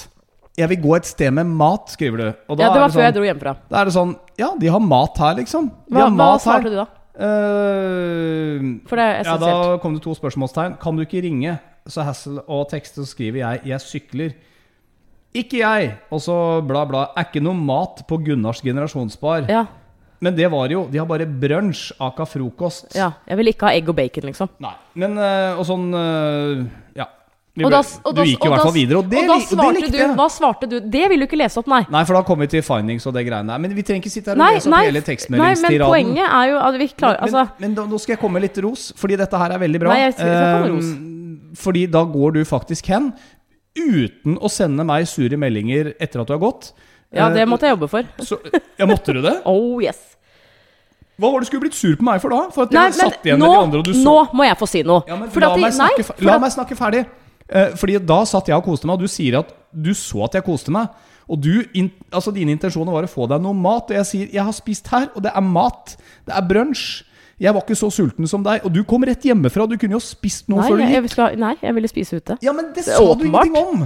[0.57, 2.27] Jeg vil gå et sted med mat, skriver du.
[2.53, 3.55] Ja, det var før jeg sånn, dro hjemmefra.
[3.69, 5.67] Da er det sånn Ja, de har mat her, liksom.
[5.89, 6.87] De Hva, hva svarte du da?
[7.17, 9.81] Eh, For det er ja, da essensielt.
[9.83, 10.77] kom det to spørsmålstegn.
[10.81, 11.57] Kan du ikke ringe?
[11.87, 14.33] Så Hassel og tekst, så skriver jeg 'Jeg sykler'.
[15.35, 15.97] Ikke jeg!
[16.11, 17.07] Og så bla, bla.
[17.17, 19.47] Er ikke noe mat på Gunnars generasjonsbar.
[19.49, 19.65] Ja,
[20.19, 22.95] Men det var jo De har bare brunsj, aka frokost.
[22.95, 23.11] ja.
[23.27, 24.49] Jeg vil ikke ha egg og bacon, liksom.
[24.59, 24.73] Nei.
[24.95, 26.65] Men øh, Og sånn øh,
[26.95, 27.05] Ja.
[27.65, 29.81] Og da, og du gikk i hvert fall videre, og det, og da svarte det
[29.81, 30.13] likte du.
[30.19, 30.75] Hva svarte du?
[30.93, 31.79] Det vil du ikke lese opp, nei.
[31.89, 33.61] Nei, for da kommer vi til findings og det greiene der.
[33.63, 36.27] Men vi trenger ikke sitte her og Nei, lese opp nei, hele nei, men poenget
[36.27, 38.91] er jo at vi klarer men, men, men da, nå skal jeg komme litt ros,
[38.97, 39.95] fordi dette her er veldig bra.
[39.95, 40.91] Nei, jeg skal komme ros.
[40.93, 43.09] Ehm, Fordi da går du faktisk hen,
[43.77, 46.71] uten å sende meg sure meldinger etter at du har gått.
[47.13, 48.03] ja, det Eh, måtte jeg jobbe for.
[48.21, 48.37] så,
[48.77, 49.41] ja, måtte du det?
[49.45, 49.97] Oh yes.
[51.17, 52.43] Hva var det du skulle blitt sur på meg for da?
[52.53, 54.45] For at Nei, hadde satt igjen nå, med de andre, og du så nå må
[54.45, 55.01] jeg få si noe.
[55.07, 57.05] ja, la, de- meg snakke, nei, la meg snakke ferdig.
[57.49, 60.35] Eh, fordi da satt jeg og koste meg, og du sier at du så at
[60.39, 60.89] jeg koste meg.
[61.27, 64.33] Og du, in, altså dine intensjoner var å få deg noe mat, og jeg sier
[64.33, 65.97] jeg har spist her, og det er mat.
[66.27, 67.03] Det er brunsj.
[67.37, 69.67] Jeg var ikke så sulten som deg, og du kom rett hjemmefra.
[69.69, 70.93] Du kunne jo spist noe Nei, før du gikk.
[70.95, 72.37] jeg skal, nei, jeg ville spise ute.
[72.41, 73.83] Ja, men det Det er sa du ingenting om!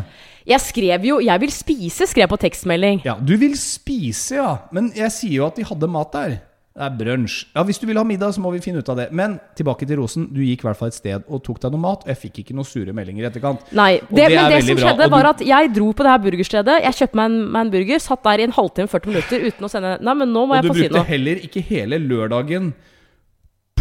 [0.48, 3.02] Jeg skrev jo 'jeg vil spise', skrev jeg på tekstmelding.
[3.06, 4.58] Ja, du vil spise, ja.
[4.72, 6.40] Men jeg sier jo at de hadde mat der.
[6.82, 7.34] Det er brunsj.
[7.54, 9.04] Ja, hvis du vil ha middag, så må vi finne ut av det.
[9.14, 10.24] Men tilbake til Rosen.
[10.34, 12.40] Du gikk i hvert fall et sted og tok deg noe mat, og jeg fikk
[12.42, 13.68] ikke noen sure meldinger i etterkant.
[13.78, 16.08] Nei, Og det, det men det som bra, skjedde, og var at jeg dro på
[16.08, 16.78] det her burgerstedet.
[16.88, 19.68] Jeg kjøpte meg en, meg en burger, satt der i en halvtime, 40 minutter uten
[19.68, 22.02] å sende Nei, men nå må Og du jeg få si brukte heller ikke hele
[22.02, 22.72] lørdagen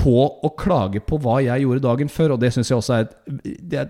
[0.01, 3.03] på å klage på hva jeg gjorde dagen før, og det syns jeg også er
[3.05, 3.11] et,
[3.69, 3.89] det er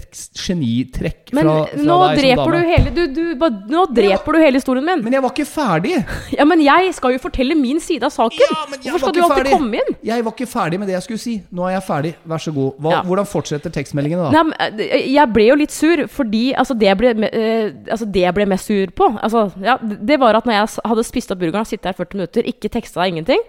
[0.00, 2.54] et genitrekk fra, Men fra deg som dame.
[2.54, 5.04] du hele du, du, Nå dreper du hele historien min.
[5.06, 5.94] Men jeg var ikke ferdig!
[6.38, 8.40] Ja, men jeg skal jo fortelle min side av saken.
[8.42, 9.52] Ja, Hvorfor skal du alltid ferdig.
[9.54, 9.96] komme inn?
[10.08, 11.34] Jeg var ikke ferdig med det jeg skulle si.
[11.54, 12.12] Nå er jeg ferdig.
[12.32, 12.80] Vær så god.
[12.82, 13.02] Hva, Ja.
[13.06, 14.30] Hvordan fortsetter tekstmeldingene, da?
[14.34, 18.08] Nei, men, eh, jeg ble jo litt sur, fordi altså, det, jeg ble, eh, altså,
[18.10, 21.30] det jeg ble mest sur på altså, ja, Det var at når jeg hadde spist
[21.34, 23.42] opp burgeren sittet her 40 minutter, ikke teksta deg ingenting,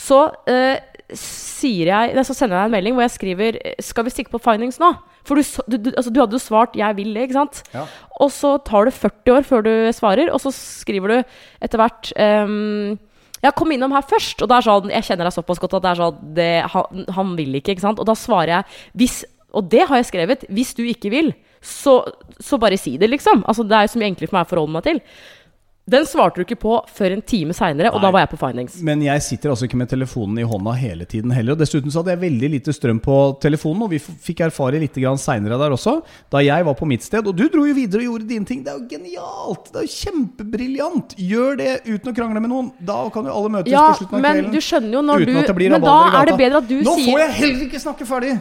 [0.00, 0.80] så eh,
[1.12, 4.40] sier jeg, så sender jeg deg en melding hvor jeg skriver Skal vi stikke på
[4.40, 4.94] findings nå?
[5.28, 7.62] For du, du, du, altså, du hadde jo svart 'jeg vil det', ikke sant?
[7.74, 7.84] Ja.
[8.20, 11.18] Og så tar det 40 år før du svarer, og så skriver du
[11.64, 12.98] etter hvert um,
[13.44, 14.40] ja, kom innom her først.
[14.40, 17.06] Og det er sånn, jeg kjenner deg såpass godt at det er sånn det, han,
[17.16, 18.00] han vil ikke, ikke sant?
[18.00, 19.24] Og da svarer jeg hvis
[19.54, 20.44] Og det har jeg skrevet.
[20.50, 21.28] Hvis du ikke vil,
[21.62, 22.02] så,
[22.42, 23.44] så bare si det, liksom.
[23.46, 24.98] Altså, det er jo så mye enklere for meg å forholde meg til.
[25.84, 28.78] Den svarte du ikke på før en time seinere, og da var jeg på findings.
[28.88, 31.52] Men jeg sitter altså ikke med telefonen i hånda hele tiden heller.
[31.52, 34.96] Og dessuten så hadde jeg veldig lite strøm på telefonen, og vi fikk erfare litt
[35.20, 35.98] seinere der også,
[36.32, 37.28] da jeg var på mitt sted.
[37.28, 38.62] Og du dro jo videre og gjorde dine ting.
[38.64, 39.68] Det er jo genialt!
[39.74, 41.14] Det er jo kjempebriljant!
[41.20, 42.72] Gjør det uten å krangle med noen.
[42.80, 44.56] Da kan jo alle møtes Ja, på slutten av men kvelden.
[44.56, 46.72] du skjønner jo når uten du at det blir Men da er det bedre at
[46.72, 48.34] du Nå sier får jeg heller ikke snakke ferdig!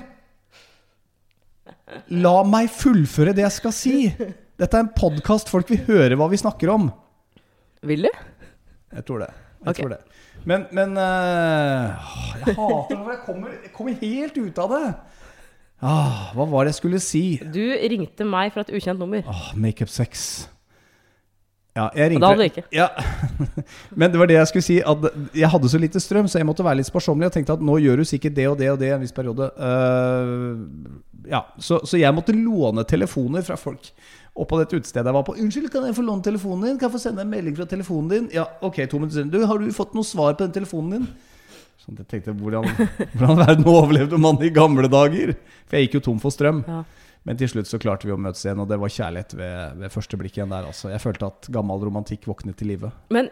[2.23, 3.97] La meg fullføre det jeg skal si.
[4.15, 5.51] Dette er en podkast.
[5.51, 6.87] Folk vil høre hva vi snakker om.
[7.83, 8.11] Vil du?
[8.93, 9.31] Jeg tror det.
[9.63, 9.81] Jeg okay.
[9.81, 9.99] tror det.
[10.45, 11.91] Men, men øh,
[12.45, 14.87] Jeg hater når jeg kommer, jeg kommer helt ut av det.
[15.83, 17.23] Ah, hva var det jeg skulle si?
[17.43, 19.23] Du ringte meg fra et ukjent nummer.
[19.27, 20.47] Ah, Makeup sex.
[21.73, 22.63] Ja, jeg ringte da hadde du ikke.
[22.71, 22.87] Ja.
[23.99, 24.77] Men det var det jeg skulle si.
[24.85, 27.31] At jeg hadde så lite strøm, så jeg måtte være litt sparsommelig.
[27.31, 29.49] Jeg tenkte at nå gjør du sikkert det og det og det en viss periode.
[29.57, 33.89] Uh, ja, så, så jeg måtte låne telefoner fra folk.
[34.35, 35.35] Oppå dette utestedet jeg var på.
[35.37, 38.09] 'Unnskyld, kan jeg få låne telefonen din?' 'Kan jeg få sende en melding fra telefonen
[38.09, 39.29] din?' Ja, ok, to minutter siden.
[39.29, 41.07] 'Du, har du fått noe svar på den telefonen din?'
[41.83, 42.63] Sånn, jeg tenkte, hvordan,
[43.19, 45.35] hvordan verden overlevde man i gamle dager?
[45.67, 46.63] For jeg gikk jo tom for strøm.
[46.67, 46.83] Ja.
[47.25, 49.91] Men til slutt så klarte vi å møtes igjen, og det var kjærlighet ved, ved
[49.91, 50.65] første blikk igjen der.
[50.67, 50.89] Altså.
[50.91, 52.91] Jeg følte at gammel romantikk våknet til live.
[53.11, 53.29] Men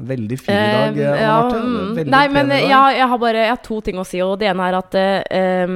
[0.00, 1.58] Veldig fin dag, Eh, ja, Marte.
[1.60, 1.94] mm.
[1.96, 2.62] Veldig Nei, men dag.
[2.62, 4.94] jeg, jeg har bare jeg har to ting å si, og det ene er at
[4.96, 5.66] eh,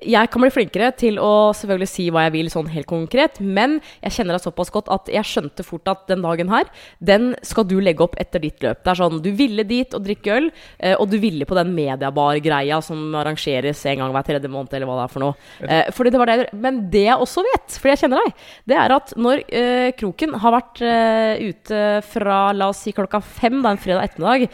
[0.00, 3.76] jeg kan bli flinkere til å selvfølgelig si hva jeg vil sånn helt konkret, men
[4.00, 7.66] jeg kjenner deg såpass godt at jeg skjønte fort at den dagen her, den skal
[7.68, 8.80] du legge opp etter ditt løp.
[8.82, 11.74] Det er sånn, Du ville dit og drikke øl, eh, og du ville på den
[11.76, 15.36] mediebar-greia som arrangeres en gang hver tredje måned, eller hva det er for noe.
[15.68, 16.48] Eh, fordi det var det.
[16.52, 20.34] Men det jeg også vet, fordi jeg kjenner deg, det er at når uh, Kroken
[20.40, 24.48] har vært uh, ute fra la oss si klokka fem da en fredag ettermiddag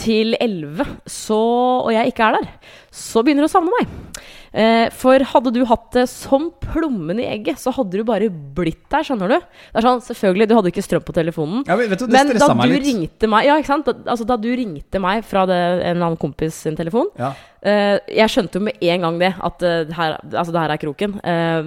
[0.00, 1.38] til elleve, så,
[1.84, 2.52] og jeg ikke er der,
[2.94, 4.20] så begynner du å savne meg.
[4.52, 8.82] Eh, for hadde du hatt det som plommen i egget, så hadde du bare blitt
[8.90, 9.36] der, skjønner du.
[9.38, 11.62] Det er sånn, selvfølgelig, Du hadde ikke strøm på telefonen.
[11.68, 12.82] Ja, vet du, Men da du litt.
[12.88, 13.86] ringte meg Ja, ikke sant?
[13.86, 17.32] Da, altså, da du ringte meg fra det, en eller annen kompis sin telefon Ja.
[17.62, 20.82] eh, Jeg skjønte jo med en gang det, at uh, her, altså, det her er
[20.82, 21.14] kroken.
[21.22, 21.62] Eh,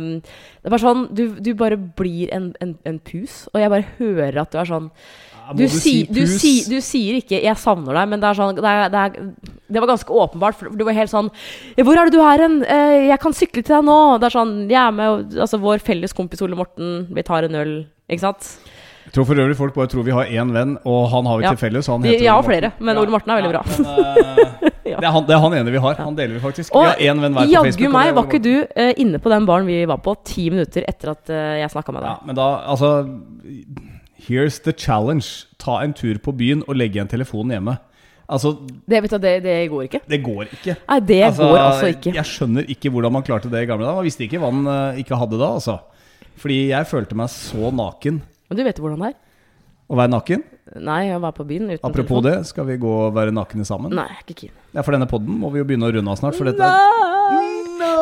[0.59, 3.87] det er bare sånn Du, du bare blir en, en, en pus, og jeg bare
[3.97, 4.91] hører at du er sånn
[5.43, 8.55] Ja, må du, si du, si, du sier ikke 'jeg savner deg', men det sånn
[8.55, 9.09] Det, er, det, er,
[9.67, 10.55] det var ganske åpenbart.
[10.55, 11.29] For du var helt sånn
[11.75, 12.63] 'Hvor er det du er hen?
[12.63, 15.83] Eh, jeg kan sykle til deg nå.' Det er sånn Jeg er med, altså vår
[15.83, 18.57] felles kompis Ole Morten, vi tar en øl, ikke sant?
[19.03, 21.43] Jeg tror for øvrig folk bare tror vi har én venn, og han har vi
[21.43, 21.49] Ja.
[21.51, 21.87] til felles.
[21.87, 23.63] Han heter har flere, men Ole Morten er veldig bra.
[23.67, 25.95] men, uh, det, er han, det er han ene vi har.
[25.95, 26.73] Han deler vi faktisk.
[26.73, 27.83] Og vi har én venn hver på Facebook.
[27.83, 30.87] Jaggu meg var ikke du uh, inne på den baren vi var på, ti minutter
[30.87, 32.27] etter at uh, jeg snakka med Ja, deg.
[32.27, 32.93] men da, altså
[34.27, 35.47] Here's the challenge.
[35.59, 37.77] Ta en tur på byen og legg igjen telefonen hjemme.
[38.33, 38.53] Altså,
[38.87, 39.99] Det, vet du, det, det går ikke.
[40.09, 40.75] det går ikke.
[40.87, 42.13] Nei, det går altså ikke.
[42.15, 43.99] Jeg skjønner ikke hvordan man klarte det i gamle dager.
[43.99, 45.75] Man visste ikke hva man eh, ikke hadde da, altså.
[46.39, 48.21] Fordi jeg følte meg så naken.
[48.49, 49.19] Men du vet jo hvordan det er.
[49.91, 50.45] Å være naken.
[50.79, 52.27] Nei, jeg var på byen uten Apropos telefon.
[52.29, 53.91] det, skal vi gå og være nakne sammen?
[53.91, 54.53] Nei, jeg er ikke keen.
[54.73, 56.37] Ja, For denne podden må vi jo begynne å runde av snart.
[56.39, 56.69] For dette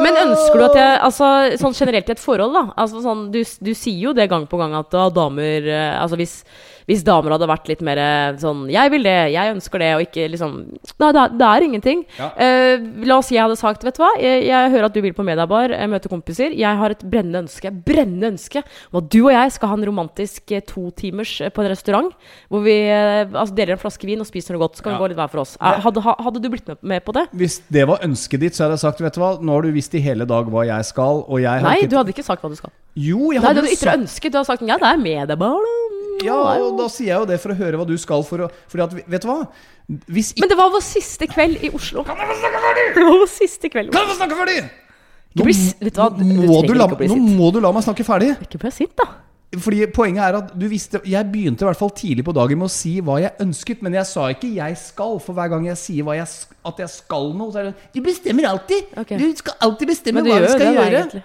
[0.02, 1.28] Men ønsker du at jeg Altså
[1.62, 2.64] sånn generelt i et forhold, da.
[2.80, 6.20] Altså sånn Du, du sier jo det gang på gang at da damer eh, Altså
[6.22, 6.36] hvis,
[6.92, 10.04] hvis damer hadde vært litt mer eh, sånn 'Jeg vil det, jeg ønsker det', og
[10.04, 10.52] ikke liksom
[11.00, 12.04] Nei, det det er ingenting.
[12.18, 12.28] Ja.
[12.36, 15.02] Uh, la oss si jeg hadde sagt 'Vet du hva, jeg, jeg hører at du
[15.02, 16.52] vil på Mediabar, eh, møte kompiser'.
[16.58, 19.88] Jeg har et brennende ønske brennende ønske om at du og jeg skal ha en
[19.88, 22.12] romantisk totimers på en restaurant.
[22.50, 24.78] Hvor vi altså, deler en flaske vin og spiser noe godt.
[24.78, 24.98] Så kan Ja.
[24.98, 25.58] vi gå litt hver for oss.
[25.62, 27.28] Hadde, hadde du blitt med, på det?
[27.32, 29.72] Hvis det var ønsket ditt, så hadde jeg sagt Vet du hva, nå har du
[29.72, 32.26] visst i hele dag hva jeg skal, og jeg har Nei, ikke du hadde ikke
[32.26, 32.72] sagt hva du skal.
[32.96, 34.30] Jo, jeg Nei, du hadde ytre sagt ønske.
[34.30, 35.78] Du hadde sagt ja, det er mediebar', da.
[36.22, 38.52] Ja, og da sier jeg jo det for å høre hva du skal for å
[38.72, 39.40] Fordi at, vet du hva?
[40.12, 42.04] Hvis ikke Men det var vår siste kveld i Oslo.
[42.08, 42.86] Kan jeg få snakke ferdig?!
[42.96, 43.92] Det var vår siste kveld.
[43.92, 44.60] Kan jeg få snakke ferdig?
[45.32, 48.04] Nå, bli vet du hva, du- må du la, nå må du la meg snakke
[48.08, 48.34] ferdig.
[48.44, 49.06] Ikke bli sint, da.
[49.52, 52.70] Fordi Poenget er at du visste Jeg begynte i hvert fall tidlig på dagen med
[52.70, 55.76] å si hva jeg ønsket, men jeg sa ikke 'jeg skal', for hver gang jeg
[55.78, 56.28] sier jeg,
[56.66, 58.84] at jeg skal noe, så er det Du bestemmer alltid!
[58.96, 59.18] Okay.
[59.18, 61.04] Du skal alltid bestemme hva du skal det, gjøre.
[61.04, 61.24] egentlig.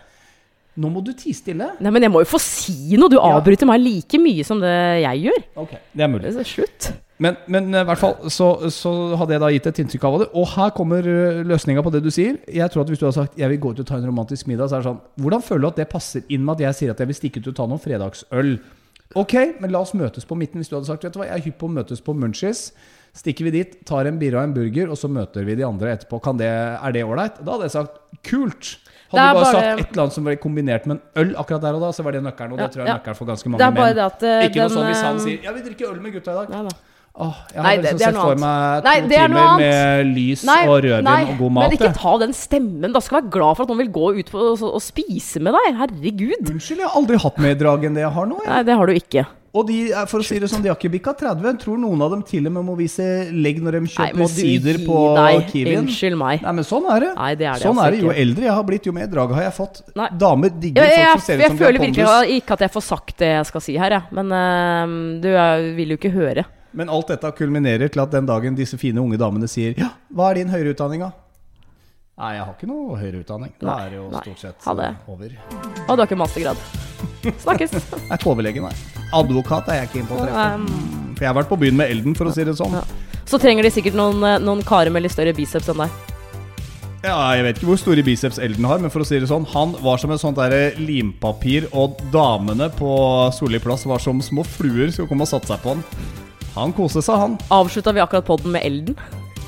[0.77, 1.71] Nå må du tie stille.
[1.81, 3.09] Nei, men jeg må jo få si noe!
[3.13, 5.43] Du avbryter meg like mye som det jeg gjør.
[5.65, 6.33] Ok, Det er mulig.
[6.37, 6.89] Det er Slutt.
[7.23, 10.17] Men, men eh, i hvert fall så, så hadde jeg da gitt et inntrykk av
[10.21, 10.27] det.
[10.37, 11.07] Og her kommer
[11.49, 12.37] løsninga på det du sier.
[12.45, 14.51] Jeg tror at Hvis du hadde sagt jeg vil gå ut og ta en romantisk
[14.51, 16.81] middag, så er det sånn Hvordan føler du at det passer inn med at jeg
[16.81, 18.53] sier at jeg vil stikke ut og ta noen fredagsøl?
[19.17, 20.61] Ok, men la oss møtes på midten.
[20.61, 22.67] Hvis du hadde sagt vet du hva, jeg er hypp på å møtes på Munchies.
[23.17, 25.95] Stikker vi dit, tar en birra og en burger, og så møter vi de andre
[25.95, 26.19] etterpå.
[26.25, 27.39] Kan det, er det ålreit?
[27.41, 27.97] Da hadde jeg sagt
[28.29, 28.75] kult.
[29.17, 31.61] Hadde du bare bare- sagt et eller annet som var kombinert med en øl akkurat
[31.63, 32.53] der og da, så var det nøkkelen.
[32.53, 32.99] Og det Ja, tror jeg er ja.
[33.01, 33.99] nøkkelen for ganske mange menn.
[34.07, 36.31] at eh, Ikke noe sånn hvis han eh, sier 'jeg vil drikke øl med gutta
[36.31, 36.51] i dag'.
[36.51, 36.75] Nei da.
[37.19, 40.67] Åh, jeg har det- liksom sett for meg to Nei, er timer med lys Nei,
[40.69, 41.63] og rødvin nei, og god mat.
[41.71, 42.93] men ikke ta den stemmen.
[42.93, 45.41] Da skal du være glad for at noen vil gå ut på, og, og spise
[45.41, 45.77] med deg.
[45.81, 46.51] Herregud.
[46.53, 48.37] Unnskyld, jeg har aldri hatt mer drag enn det jeg har nå.
[48.45, 48.49] Jeg.
[48.53, 49.27] Nei, det har du ikke.
[49.57, 49.77] Og de,
[50.11, 51.61] for å si det sånn, de har ikke bikka 30.
[51.63, 54.99] Tror noen av dem til og med må vise legg når de kjøper sider på
[55.17, 55.39] deg?
[55.53, 55.85] Kiwien.
[55.85, 56.43] Unnskyld meg.
[56.45, 57.13] Nei, men sånn er det.
[57.17, 58.03] Nei, det er det sånn altså er det.
[58.03, 58.25] Jo ikke.
[58.27, 59.81] eldre jeg har blitt, jo mer drag har jeg fått.
[59.97, 60.09] Nei.
[60.27, 62.75] Damer digger Jeg, jeg, folk som ser ut som de føler virkelig ikke at jeg
[62.77, 64.03] får sagt det jeg skal si her, ja.
[64.19, 66.47] men eh, du jeg vil jo ikke høre.
[66.77, 70.29] Men alt dette kulminerer til at den dagen disse fine unge damene sier Ja, hva
[70.33, 71.15] er din høyere utdanning, da?
[72.17, 73.57] Nei, jeg har ikke noe høyere utdanning.
[73.61, 75.41] Da er det jo stort sett over.
[75.87, 76.96] Og du har ikke mastergrad.
[77.25, 77.73] Snakkes.
[78.11, 78.73] Jeg er overlege, nei.
[79.17, 80.45] Advokat er jeg ikke inn på å treffe.
[80.55, 82.75] Um, For jeg har vært på byen med Elden, for å si det sånn.
[82.77, 82.83] Ja.
[83.27, 85.91] så trenger de sikkert noen, eh, noen karer med litt større biceps enn deg.
[87.07, 89.47] Ja, Jeg vet ikke hvor store biceps Elden har, men for å si det sånn,
[89.53, 92.91] han var som et sånt der limpapir, og damene på
[93.37, 95.85] Solli plass var som små fluer som kom og satte seg på han.
[96.57, 97.39] Han koste seg, han.
[97.53, 98.99] Avslutta vi akkurat podden med Elden?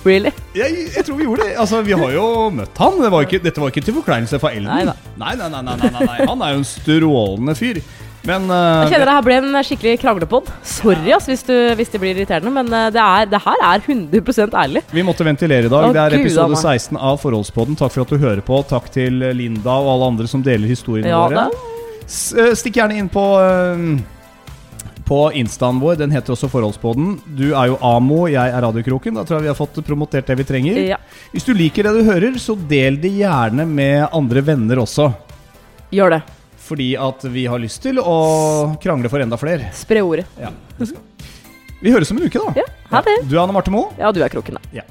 [0.07, 0.30] Really?
[0.57, 1.55] Jeg, jeg tror vi gjorde det.
[1.59, 2.99] Altså, Vi har jo møtt han.
[3.03, 4.92] Det var ikke, dette var ikke til forkleinelse for Elden.
[5.18, 6.18] Nei, nei, nei, nei, nei, nei, nei.
[6.28, 7.80] Han er jo en strålende fyr.
[8.28, 10.51] Men Jeg uh, kjenner det her ble en skikkelig kranglepod.
[10.66, 13.84] Sorry ass, hvis, du, hvis det blir irriterende, men eh, det, er, det her er
[13.86, 14.82] 100% ærlig.
[14.92, 15.86] vi måtte ventilere i dag.
[15.88, 16.61] Å, det er episode Anna.
[16.61, 17.78] 16 av Forholdspodden.
[17.78, 18.61] Takk for at du hører på.
[18.68, 21.46] Takk til Linda og alle andre som deler historiene Ja, våre.
[22.09, 23.86] S- eh, Stikk gjerne inn på, eh,
[25.09, 25.96] på instaen vår.
[26.02, 27.14] Den heter også Forholdsboden.
[27.38, 29.16] Du er jo Amo, jeg er Radiokroken.
[29.16, 30.80] Da tror jeg vi har fått promotert det vi trenger.
[30.84, 30.98] Ja.
[31.32, 35.09] Hvis du liker det du hører, så del det gjerne med andre venner også.
[35.94, 36.22] Gjør det.
[36.68, 38.18] Fordi at vi har lyst til å
[38.82, 39.70] krangle for enda flere.
[39.76, 40.26] Spre ordet.
[40.36, 40.52] Ja.
[41.80, 42.52] Vi høres om en uke, da.
[42.59, 43.16] Ja, ha det.
[43.30, 43.94] Du er Anne Marte Moe.
[43.96, 44.80] Ja, du er kroken, da.
[44.82, 44.84] Ja.